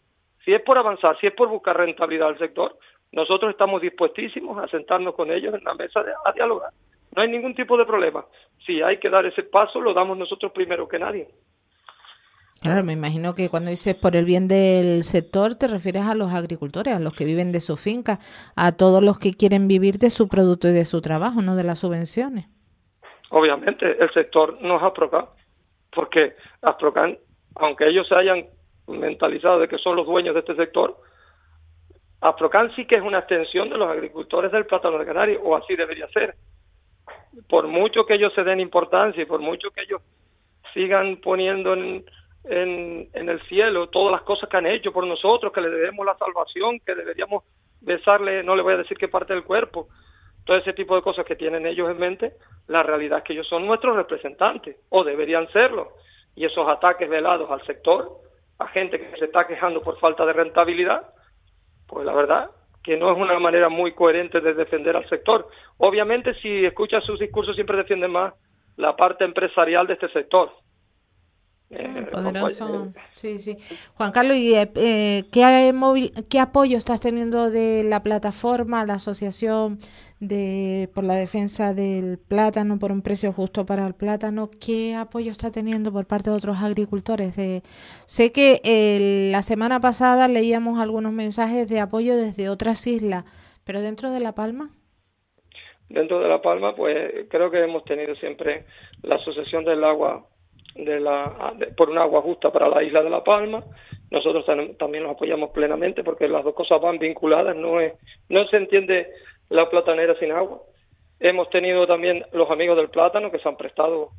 si 0.45 0.53
es 0.53 0.61
por 0.61 0.79
avanzar, 0.79 1.19
si 1.19 1.27
es 1.27 1.33
por 1.33 1.49
buscar 1.49 1.77
rentabilidad 1.77 2.29
del 2.29 2.39
sector, 2.39 2.79
nosotros 3.13 3.51
estamos 3.51 3.81
dispuestísimos 3.81 4.63
a 4.63 4.69
sentarnos 4.69 5.15
con 5.15 5.31
ellos 5.31 5.55
en 5.55 5.65
la 5.65 5.75
mesa 5.75 6.05
a 6.25 6.33
dialogar. 6.33 6.73
No 7.15 7.23
hay 7.23 7.29
ningún 7.29 7.55
tipo 7.55 7.77
de 7.77 7.87
problema. 7.87 8.27
Si 8.67 8.83
hay 8.83 8.99
que 8.99 9.09
dar 9.09 9.25
ese 9.25 9.45
paso, 9.45 9.81
lo 9.81 9.95
damos 9.95 10.19
nosotros 10.19 10.53
primero 10.53 10.89
que 10.89 10.99
nadie. 10.99 11.29
Claro, 12.61 12.83
me 12.83 12.95
imagino 12.95 13.35
que 13.35 13.51
cuando 13.51 13.71
dices 13.71 13.95
por 13.95 14.17
el 14.17 14.25
bien 14.25 14.49
del 14.49 15.05
sector 15.05 15.55
te 15.55 15.69
refieres 15.69 16.05
a 16.05 16.15
los 16.15 16.33
agricultores, 16.33 16.95
a 16.95 16.99
los 16.99 17.15
que 17.15 17.25
viven 17.25 17.53
de 17.53 17.61
su 17.61 17.77
finca, 17.77 18.21
a 18.57 18.73
todos 18.73 19.03
los 19.03 19.19
que 19.19 19.35
quieren 19.35 19.69
vivir 19.69 19.99
de 19.99 20.11
su 20.11 20.29
producto 20.29 20.69
y 20.69 20.73
de 20.73 20.85
su 20.85 21.01
trabajo, 21.01 21.43
no 21.43 21.57
de 21.57 21.65
las 21.65 21.81
subvenciones. 21.81 22.47
Obviamente, 23.31 24.03
el 24.03 24.11
sector 24.13 24.59
no 24.63 24.77
es 24.77 24.83
Asprocan, 24.83 25.27
porque 25.91 26.37
Asprocan, 26.63 27.19
aunque 27.57 27.87
ellos 27.87 28.09
se 28.09 28.15
hayan 28.15 28.47
mentalizado 28.87 29.59
de 29.59 29.68
que 29.68 29.79
son 29.79 29.97
los 29.97 30.07
dueños 30.07 30.35
de 30.35 30.40
este 30.40 30.55
sector, 30.57 30.97
Asprocan 32.25 32.70
sí 32.70 32.87
que 32.87 32.94
es 32.94 33.03
una 33.03 33.18
extensión 33.18 33.68
de 33.68 33.77
los 33.77 33.87
agricultores 33.87 34.51
del 34.51 34.64
plátano 34.64 34.97
de 34.97 35.05
Canarias, 35.05 35.40
o 35.44 35.55
así 35.55 35.77
debería 35.77 36.09
ser. 36.09 36.35
Por 37.51 37.66
mucho 37.66 38.07
que 38.07 38.14
ellos 38.14 38.33
se 38.33 38.44
den 38.44 38.61
importancia 38.61 39.23
y 39.23 39.27
por 39.27 39.40
mucho 39.40 39.70
que 39.70 39.83
ellos 39.83 40.01
sigan 40.73 41.18
poniendo 41.18 41.75
en, 41.75 42.03
en, 42.44 43.29
el 43.29 43.42
cielo 43.42 43.90
todas 43.90 44.12
las 44.12 44.23
cosas 44.23 44.49
que 44.49 44.57
han 44.57 44.66
hecho 44.66 44.90
por 44.90 45.07
nosotros, 45.07 45.53
que 45.53 45.61
le 45.61 45.68
debemos 45.68 46.07
la 46.07 46.16
salvación, 46.16 46.81
que 46.81 46.94
deberíamos 46.94 47.44
besarle, 47.83 48.42
no 48.42 48.57
le 48.57 48.62
voy 48.62 48.73
a 48.73 48.79
decir 48.79 48.97
qué 48.97 49.09
parte 49.09 49.35
del 49.35 49.44
cuerpo, 49.44 49.88
todo 50.44 50.57
ese 50.57 50.73
tipo 50.73 50.97
de 50.97 51.03
cosas 51.03 51.27
que 51.27 51.37
tienen 51.37 51.66
ellos 51.66 51.90
en 51.90 51.99
mente, 51.99 52.37
la 52.68 52.83
realidad 52.83 53.18
es 53.18 53.25
que 53.25 53.33
ellos 53.35 53.49
son 53.49 53.66
nuestros 53.66 53.97
representantes, 53.97 54.77
o 54.88 55.05
deberían 55.05 55.47
serlo. 55.51 55.92
Y 56.35 56.47
esos 56.47 56.66
ataques 56.66 57.09
velados 57.09 57.51
al 57.51 57.62
sector, 57.66 58.20
a 58.59 58.69
gente 58.69 58.99
que 58.99 59.17
se 59.17 59.27
está 59.27 59.47
quejando 59.47 59.83
por 59.83 59.99
falta 59.99 60.25
de 60.27 60.33
rentabilidad, 60.33 61.12
pues 61.87 62.07
la 62.07 62.12
verdad 62.12 62.51
que 62.83 62.97
no 62.99 63.11
es 63.11 63.17
una 63.17 63.38
manera 63.38 63.71
muy 63.71 63.93
coherente 63.93 64.40
de 64.40 64.53
defender 64.53 64.95
al 64.95 65.09
sector. 65.09 65.49
Obviamente, 65.79 66.35
si 66.35 66.67
escuchas 66.67 67.03
sus 67.03 67.19
discursos, 67.19 67.55
siempre 67.55 67.79
defienden 67.79 68.12
más 68.12 68.35
la 68.77 68.95
parte 68.95 69.25
empresarial 69.25 69.87
de 69.87 69.95
este 69.95 70.09
sector. 70.11 70.53
Eh, 71.77 72.07
poderoso, 72.13 72.93
sí, 73.15 73.39
sí. 73.39 73.59
Juan 73.95 74.13
Carlos, 74.13 74.37
¿y 74.37 74.55
eh, 74.55 74.71
eh, 74.77 75.25
¿qué, 75.33 75.75
qué 76.29 76.39
apoyo 76.39 76.79
estás 76.79 77.01
teniendo 77.01 77.51
de 77.51 77.83
la 77.85 78.03
plataforma, 78.03 78.87
la 78.87 78.95
asociación 78.95 79.79
de 80.21 80.89
por 80.95 81.05
la 81.05 81.15
defensa 81.15 81.75
del 81.75 82.19
plátano, 82.19 82.79
por 82.79 82.93
un 82.93 83.03
precio 83.03 83.33
justo 83.33 83.67
para 83.67 83.87
el 83.87 83.95
plátano? 83.95 84.51
¿Qué 84.65 84.95
apoyo 84.95 85.33
está 85.33 85.51
teniendo 85.51 85.93
por 85.93 86.07
parte 86.07 86.31
de 86.31 86.37
otros 86.37 86.59
agricultores? 86.59 87.35
sé 88.07 88.33
que 88.33 89.29
la 89.33 89.43
semana 89.43 89.81
pasada 89.81 90.29
leíamos 90.29 90.79
algunos 90.79 91.13
mensajes 91.13 91.69
de 91.69 91.81
apoyo 91.81 92.17
desde 92.17 92.49
otras 92.49 92.87
islas, 92.87 93.25
pero 93.65 93.81
dentro 93.81 94.11
de 94.13 94.21
La 94.21 94.35
Palma. 94.35 94.71
Dentro 95.89 96.21
de 96.21 96.29
La 96.29 96.41
Palma, 96.41 96.75
pues 96.75 97.27
creo 97.29 97.51
que 97.51 97.63
hemos 97.63 97.85
tenido 97.85 98.15
siempre 98.15 98.65
la 99.03 99.17
Asociación 99.17 99.65
del 99.65 99.85
Agua 99.85 100.29
de 100.75 101.01
la, 101.01 101.55
por 101.77 101.91
un 101.91 101.99
agua 101.99 102.21
justa 102.23 102.53
para 102.53 102.69
la 102.69 102.83
isla 102.83 103.03
de 103.03 103.11
La 103.11 103.23
Palma. 103.23 103.65
Nosotros 104.11 104.45
también 104.79 105.05
los 105.05 105.13
apoyamos 105.13 105.51
plenamente 105.51 106.05
porque 106.05 106.29
las 106.29 106.45
dos 106.45 106.55
cosas 106.55 106.81
van 106.81 106.99
vinculadas, 106.99 107.57
no, 107.57 107.81
es, 107.81 107.95
no 108.29 108.47
se 108.47 108.57
entiende 108.57 109.11
la 109.49 109.69
platanera 109.71 110.15
sin 110.17 110.33
agua. 110.33 110.63
Hemos 111.21 111.49
tenido 111.51 111.87
también 111.87 112.25
los 112.33 112.51
amigos 112.51 112.77
del 112.77 112.91
plátano 112.91 113.31
que 113.31 113.39
se 113.39 113.49
han 113.49 113.57
prestado, 113.57 114.11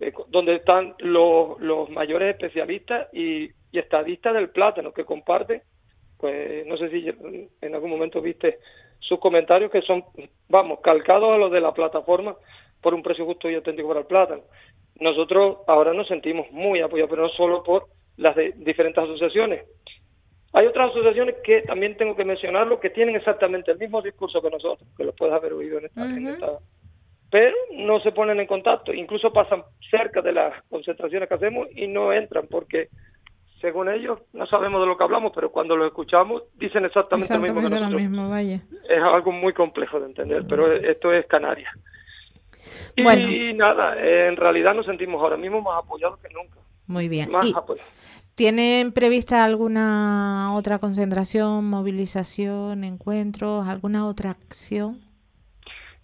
eh, 0.00 0.12
donde 0.28 0.56
están 0.56 0.94
los, 0.98 1.60
los 1.60 1.88
mayores 1.90 2.30
especialistas 2.30 3.08
y, 3.12 3.50
y, 3.72 3.78
estadistas 3.78 4.34
del 4.34 4.50
plátano 4.50 4.92
que 4.92 5.04
comparten, 5.04 5.62
pues 6.18 6.66
no 6.66 6.76
sé 6.76 6.90
si 6.90 7.08
en 7.60 7.74
algún 7.74 7.90
momento 7.90 8.20
viste 8.20 8.60
sus 9.00 9.18
comentarios 9.18 9.70
que 9.70 9.82
son, 9.82 10.04
vamos, 10.48 10.78
calcados 10.80 11.32
a 11.32 11.38
los 11.38 11.50
de 11.50 11.60
la 11.60 11.74
plataforma 11.74 12.36
por 12.80 12.94
un 12.94 13.02
precio 13.02 13.24
justo 13.24 13.50
y 13.50 13.54
auténtico 13.54 13.88
para 13.88 14.00
el 14.00 14.06
plátano 14.06 14.42
nosotros 15.00 15.58
ahora 15.66 15.92
nos 15.92 16.08
sentimos 16.08 16.50
muy 16.50 16.80
apoyados, 16.80 17.10
pero 17.10 17.22
no 17.22 17.28
solo 17.30 17.62
por 17.62 17.88
las 18.16 18.36
diferentes 18.56 19.02
asociaciones. 19.02 19.64
Hay 20.52 20.66
otras 20.66 20.90
asociaciones 20.90 21.36
que 21.42 21.62
también 21.62 21.96
tengo 21.96 22.14
que 22.14 22.24
mencionarlo, 22.24 22.78
que 22.78 22.90
tienen 22.90 23.16
exactamente 23.16 23.70
el 23.70 23.78
mismo 23.78 24.02
discurso 24.02 24.42
que 24.42 24.50
nosotros, 24.50 24.88
que 24.96 25.04
lo 25.04 25.14
puedes 25.14 25.34
haber 25.34 25.54
oído 25.54 25.78
en 25.78 25.86
esta, 25.86 26.58
pero 27.30 27.56
no 27.72 27.98
se 28.00 28.12
ponen 28.12 28.38
en 28.40 28.46
contacto, 28.46 28.92
incluso 28.92 29.32
pasan 29.32 29.64
cerca 29.90 30.20
de 30.20 30.32
las 30.32 30.62
concentraciones 30.64 31.28
que 31.28 31.34
hacemos 31.34 31.66
y 31.74 31.88
no 31.88 32.12
entran 32.12 32.46
porque 32.46 32.90
según 33.62 33.88
ellos 33.88 34.18
no 34.34 34.44
sabemos 34.44 34.82
de 34.82 34.86
lo 34.86 34.98
que 34.98 35.04
hablamos, 35.04 35.32
pero 35.34 35.50
cuando 35.50 35.74
lo 35.74 35.86
escuchamos 35.86 36.42
dicen 36.56 36.84
exactamente, 36.84 37.32
lo 37.32 37.40
mismo 37.40 37.62
que 37.62 37.70
nosotros. 37.70 38.02
Es 38.86 39.02
algo 39.02 39.32
muy 39.32 39.54
complejo 39.54 39.98
de 40.00 40.06
entender, 40.06 40.44
pero 40.46 40.70
esto 40.70 41.10
es 41.14 41.24
Canarias. 41.24 41.72
Y 42.96 43.54
nada, 43.54 43.96
en 43.98 44.36
realidad 44.36 44.74
nos 44.74 44.86
sentimos 44.86 45.20
ahora 45.22 45.36
mismo 45.36 45.60
más 45.60 45.82
apoyados 45.82 46.18
que 46.20 46.28
nunca. 46.28 46.58
Muy 46.86 47.08
bien. 47.08 47.30
¿Tienen 48.34 48.92
prevista 48.92 49.44
alguna 49.44 50.54
otra 50.54 50.78
concentración, 50.78 51.66
movilización, 51.66 52.82
encuentros, 52.84 53.66
alguna 53.68 54.06
otra 54.06 54.30
acción? 54.30 55.00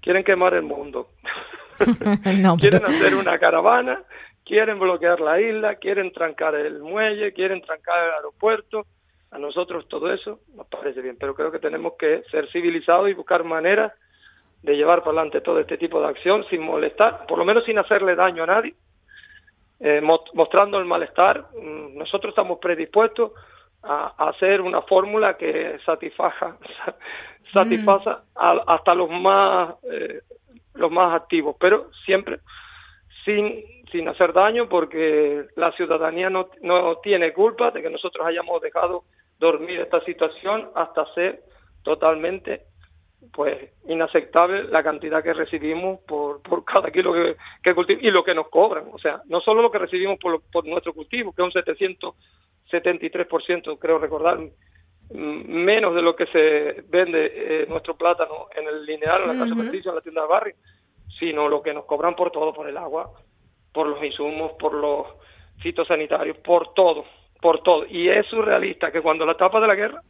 Quieren 0.01 0.25
quemar 0.25 0.55
el 0.55 0.62
mundo. 0.62 1.11
quieren 2.61 2.85
hacer 2.85 3.14
una 3.14 3.38
caravana, 3.38 4.03
quieren 4.44 4.79
bloquear 4.79 5.21
la 5.21 5.40
isla, 5.40 5.77
quieren 5.77 6.12
trancar 6.12 6.55
el 6.55 6.81
muelle, 6.81 7.33
quieren 7.33 7.62
trancar 7.62 8.05
el 8.05 8.11
aeropuerto. 8.12 8.87
A 9.31 9.38
nosotros 9.38 9.88
todo 9.88 10.12
eso 10.12 10.40
nos 10.55 10.66
parece 10.66 11.03
bien, 11.03 11.16
pero 11.18 11.35
creo 11.35 11.53
que 11.53 11.59
tenemos 11.59 11.94
que 11.99 12.23
ser 12.31 12.49
civilizados 12.51 13.11
y 13.11 13.14
buscar 13.14 13.44
maneras 13.44 13.92
de 14.62 14.77
llevar 14.77 15.03
por 15.03 15.14
delante 15.14 15.40
todo 15.40 15.61
este 15.61 15.79
tipo 15.79 16.01
de 16.01 16.09
acción 16.09 16.44
sin 16.44 16.62
molestar, 16.62 17.27
por 17.27 17.38
lo 17.38 17.44
menos 17.44 17.64
sin 17.64 17.79
hacerle 17.79 18.16
daño 18.16 18.42
a 18.42 18.47
nadie, 18.47 18.75
eh, 19.81 20.01
mostrando 20.35 20.79
el 20.79 20.85
malestar. 20.85 21.47
Mm, 21.55 21.97
nosotros 21.97 22.33
estamos 22.33 22.59
predispuestos 22.59 23.33
a, 23.83 24.29
hacer 24.29 24.61
una 24.61 24.83
fórmula 24.83 25.37
que 25.37 25.79
satisfaja, 25.85 26.57
satisfaza 27.53 28.25
hasta 28.35 28.94
los 28.94 29.11
más 29.11 29.75
eh, 29.90 30.23
los 30.75 30.90
más 30.90 31.14
activos, 31.14 31.57
pero 31.59 31.90
siempre 32.05 32.40
sin 33.25 33.64
sin 33.90 34.09
hacer 34.09 34.33
daño 34.33 34.68
porque 34.68 35.47
la 35.57 35.73
ciudadanía 35.73 36.29
no, 36.31 36.51
no 36.62 36.99
tiene 36.99 37.33
culpa 37.33 37.71
de 37.71 37.83
que 37.83 37.90
nosotros 37.90 38.27
hayamos 38.27 38.61
dejado 38.61 39.05
dormir 39.38 39.81
esta 39.81 40.01
situación 40.03 40.71
hasta 40.75 41.07
ser 41.14 41.42
totalmente 41.83 42.66
pues 43.33 43.70
inaceptable 43.88 44.64
la 44.64 44.83
cantidad 44.83 45.22
que 45.22 45.33
recibimos 45.35 46.00
por, 46.00 46.42
por 46.42 46.64
cada 46.64 46.90
kilo 46.90 47.12
que, 47.12 47.37
que 47.62 47.74
cultivamos 47.74 48.07
y 48.07 48.11
lo 48.11 48.24
que 48.24 48.35
nos 48.35 48.48
cobran. 48.48 48.88
O 48.92 48.98
sea, 48.98 49.22
no 49.26 49.40
solo 49.40 49.62
lo 49.62 49.70
que 49.70 49.78
recibimos 49.78 50.18
por, 50.18 50.42
por 50.50 50.66
nuestro 50.66 50.92
cultivo, 50.94 51.33
que 51.33 51.42
es 51.42 51.54
un 51.54 51.62
773%, 52.70 53.78
creo 53.78 53.98
recordar, 53.98 54.38
menos 55.11 55.94
de 55.94 56.02
lo 56.02 56.14
que 56.14 56.26
se 56.26 56.85
vende 56.88 57.33
eh, 57.35 57.66
nuestro 57.68 57.96
plátano 57.96 58.48
en 58.54 58.66
el 58.68 58.85
lineal, 58.85 59.22
en 59.22 59.28
la 59.28 59.44
casa 59.44 59.54
de 59.54 59.78
en 59.78 59.94
la 59.94 60.00
tienda 60.00 60.22
de 60.22 60.28
barrio, 60.28 60.54
sino 61.18 61.48
lo 61.48 61.62
que 61.62 61.72
nos 61.72 61.87
cobran 61.87 62.14
por 62.14 62.31
todo, 62.31 62.52
por 62.52 62.68
el 62.68 62.76
agua, 62.76 63.11
por 63.72 63.87
los 63.87 64.02
insumos, 64.04 64.52
por 64.59 64.74
los 64.74 65.07
fitosanitarios, 65.59 66.37
por 66.38 66.74
todo, 66.74 67.04
por 67.40 67.62
todo. 67.62 67.87
Y 67.88 68.09
es 68.09 68.26
surrealista 68.26 68.92
que 68.92 69.00
cuando 69.00 69.24
la 69.24 69.33
etapa 69.33 69.61
de 69.61 69.66
la 69.66 69.74
guerra, 69.74 70.02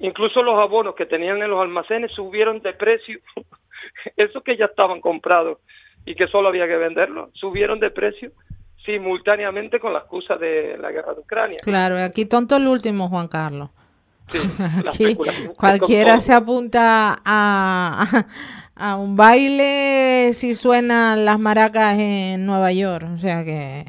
incluso 0.00 0.42
los 0.42 0.58
abonos 0.58 0.94
que 0.94 1.06
tenían 1.06 1.42
en 1.42 1.50
los 1.50 1.60
almacenes 1.60 2.12
subieron 2.12 2.60
de 2.60 2.72
precio, 2.72 3.20
esos 4.16 4.42
que 4.42 4.56
ya 4.56 4.66
estaban 4.66 5.00
comprados 5.00 5.58
y 6.04 6.14
que 6.14 6.28
solo 6.28 6.48
había 6.48 6.66
que 6.66 6.76
venderlos, 6.76 7.30
subieron 7.34 7.80
de 7.80 7.90
precio 7.90 8.32
simultáneamente 8.84 9.80
con 9.80 9.92
la 9.92 10.00
excusa 10.00 10.36
de 10.36 10.78
la 10.78 10.90
guerra 10.92 11.14
de 11.14 11.20
Ucrania. 11.20 11.58
Claro, 11.62 11.98
aquí 11.98 12.24
tonto 12.24 12.56
el 12.56 12.68
último, 12.68 13.08
Juan 13.08 13.28
Carlos. 13.28 13.70
aquí 14.88 15.16
cualquiera 15.56 16.20
se 16.20 16.32
apunta 16.32 17.20
a, 17.24 18.24
a, 18.74 18.96
un 18.96 19.16
baile 19.16 20.32
si 20.32 20.56
suenan 20.56 21.24
las 21.24 21.38
maracas 21.38 21.96
en 21.98 22.44
Nueva 22.44 22.72
York, 22.72 23.06
o 23.12 23.16
sea 23.16 23.44
que... 23.44 23.84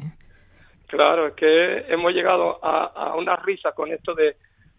Claro, 0.86 1.28
es 1.28 1.34
que 1.34 1.84
hemos 1.88 2.12
llegado 2.12 2.64
a, 2.64 2.84
a 2.84 3.14
una 3.16 3.36
risa 3.36 3.72
con 3.72 3.92
esto 3.92 4.14
de, 4.14 4.36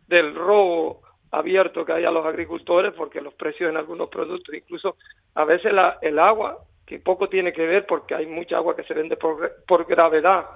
del 0.09 0.33
robo 0.33 1.01
abierto 1.31 1.85
que 1.85 1.93
hay 1.93 2.05
a 2.05 2.11
los 2.11 2.25
agricultores 2.25 2.91
porque 2.93 3.21
los 3.21 3.35
precios 3.35 3.69
en 3.69 3.77
algunos 3.77 4.09
productos, 4.09 4.53
incluso 4.55 4.97
a 5.35 5.45
veces 5.45 5.71
la, 5.71 5.99
el 6.01 6.17
agua 6.17 6.65
que 6.85 6.99
poco 6.99 7.29
tiene 7.29 7.53
que 7.53 7.67
ver 7.67 7.85
porque 7.85 8.15
hay 8.15 8.25
mucha 8.25 8.57
agua 8.57 8.75
que 8.75 8.83
se 8.83 8.95
vende 8.95 9.15
por, 9.15 9.85
gravedad 9.87 10.47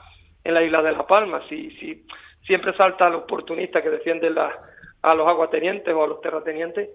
en 0.44 0.56
la 0.56 0.64
isla 0.64 0.82
de 0.82 0.92
La 0.92 1.06
Palma. 1.06 1.42
Si, 1.48 1.70
si 1.78 2.08
siempre 2.42 2.74
salta 2.74 3.06
al 3.06 3.14
oportunista 3.14 3.84
que 3.84 3.92
defiende 3.92 4.34
a 5.04 5.14
los 5.14 5.28
aguatenientes 5.28 5.94
o 5.94 6.04
a 6.04 6.08
los 6.08 6.22
terratenientes, 6.22 6.90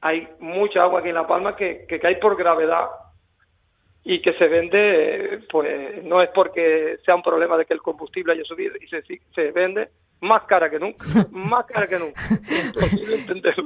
hay 0.00 0.28
mucha 0.40 0.82
agua 0.82 0.98
aquí 0.98 1.10
en 1.10 1.14
La 1.14 1.28
Palma 1.28 1.54
que, 1.54 1.86
cae 1.86 2.16
por 2.16 2.36
gravedad 2.36 2.88
y 4.02 4.20
que 4.20 4.32
se 4.32 4.48
vende, 4.48 5.44
pues 5.48 6.02
no 6.02 6.20
es 6.20 6.30
porque 6.30 6.98
sea 7.04 7.14
un 7.14 7.22
problema 7.22 7.56
de 7.56 7.66
que 7.66 7.74
el 7.74 7.82
combustible 7.82 8.32
haya 8.32 8.44
subido 8.44 8.74
y 8.80 8.88
se 8.88 9.52
vende 9.52 9.90
más 10.22 10.44
cara 10.44 10.70
que 10.70 10.78
nunca, 10.78 11.04
más 11.32 11.66
cara 11.66 11.86
que 11.86 11.98
nunca. 11.98 12.20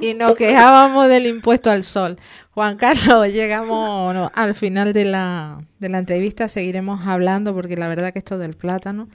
y 0.01 0.13
nos 0.15 0.33
quejábamos 0.33 1.07
del 1.07 1.27
impuesto 1.27 1.69
al 1.69 1.83
sol. 1.83 2.17
Juan 2.51 2.77
Carlos, 2.77 3.31
llegamos 3.31 4.29
al 4.33 4.55
final 4.55 4.91
de 4.91 5.05
la, 5.05 5.61
de 5.77 5.89
la 5.89 5.99
entrevista, 5.99 6.47
seguiremos 6.47 7.05
hablando 7.07 7.53
porque 7.53 7.77
la 7.77 7.87
verdad 7.87 8.11
que 8.11 8.19
esto 8.19 8.39
del 8.39 8.55
plátano 8.55 9.07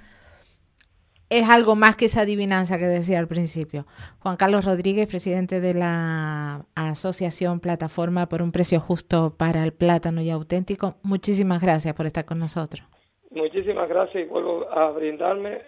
es 1.30 1.48
algo 1.48 1.74
más 1.74 1.96
que 1.96 2.04
esa 2.04 2.20
adivinanza 2.20 2.78
que 2.78 2.84
decía 2.84 3.18
al 3.18 3.26
principio. 3.26 3.86
Juan 4.20 4.36
Carlos 4.36 4.64
Rodríguez, 4.64 5.08
presidente 5.08 5.60
de 5.60 5.74
la 5.74 6.66
Asociación 6.76 7.58
Plataforma 7.58 8.28
por 8.28 8.42
un 8.42 8.52
Precio 8.52 8.78
Justo 8.78 9.34
para 9.36 9.64
el 9.64 9.72
Plátano 9.72 10.20
y 10.20 10.30
Auténtico, 10.30 10.96
muchísimas 11.02 11.60
gracias 11.60 11.94
por 11.94 12.06
estar 12.06 12.24
con 12.24 12.38
nosotros. 12.38 12.86
Muchísimas 13.30 13.88
gracias 13.88 14.24
y 14.24 14.28
vuelvo 14.28 14.70
a 14.70 14.90
brindarme. 14.90 15.62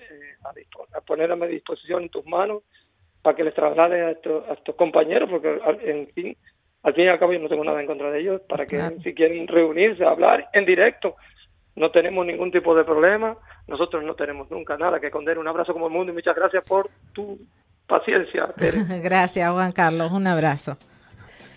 Eh, 0.56 0.66
a, 0.94 1.00
poner 1.00 1.30
a 1.32 1.36
mi 1.36 1.46
disposición 1.46 2.04
en 2.04 2.08
tus 2.08 2.26
manos 2.26 2.62
para 3.22 3.36
que 3.36 3.44
les 3.44 3.54
traslade 3.54 4.02
a 4.02 4.10
estos, 4.10 4.74
compañeros, 4.76 5.28
porque 5.30 5.58
en 5.82 6.08
fin, 6.08 6.36
al 6.82 6.94
fin 6.94 7.04
y 7.04 7.08
al 7.08 7.18
cabo 7.18 7.32
yo 7.32 7.38
no 7.38 7.48
tengo 7.48 7.64
nada 7.64 7.80
en 7.80 7.86
contra 7.86 8.10
de 8.10 8.20
ellos, 8.20 8.42
para 8.46 8.66
que 8.66 8.98
si 9.02 9.14
quieren 9.14 9.48
reunirse, 9.48 10.04
hablar 10.04 10.50
en 10.52 10.66
directo, 10.66 11.16
no 11.76 11.90
tenemos 11.90 12.26
ningún 12.26 12.52
tipo 12.52 12.74
de 12.74 12.84
problema, 12.84 13.36
nosotros 13.66 14.04
no 14.04 14.14
tenemos 14.14 14.50
nunca 14.50 14.76
nada 14.76 15.00
que 15.00 15.06
esconder. 15.06 15.38
Un 15.38 15.48
abrazo 15.48 15.72
como 15.72 15.86
el 15.86 15.92
mundo 15.92 16.12
y 16.12 16.14
muchas 16.14 16.36
gracias 16.36 16.64
por 16.64 16.90
tu 17.12 17.38
paciencia. 17.86 18.52
gracias, 19.02 19.50
Juan 19.50 19.72
Carlos, 19.72 20.12
un 20.12 20.26
abrazo. 20.26 20.76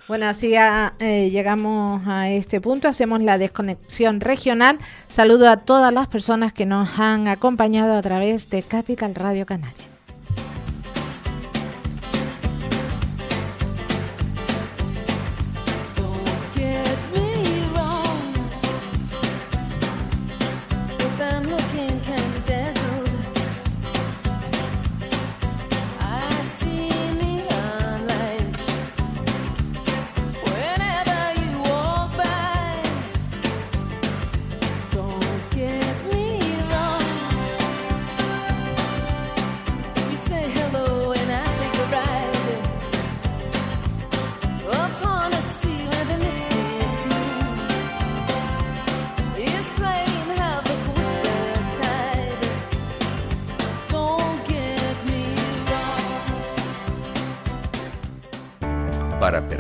Bueno, 0.08 0.28
así 0.28 0.54
eh, 0.56 1.30
llegamos 1.32 2.08
a 2.08 2.30
este 2.30 2.62
punto, 2.62 2.88
hacemos 2.88 3.22
la 3.22 3.38
desconexión 3.38 4.22
regional. 4.22 4.80
Saludo 5.10 5.50
a 5.50 5.58
todas 5.58 5.94
las 5.94 6.08
personas 6.08 6.54
que 6.54 6.66
nos 6.66 6.98
han 6.98 7.28
acompañado 7.28 7.98
a 7.98 8.02
través 8.02 8.50
de 8.50 8.64
Capital 8.64 9.16
Radio 9.16 9.46
Canaria. 9.46 9.97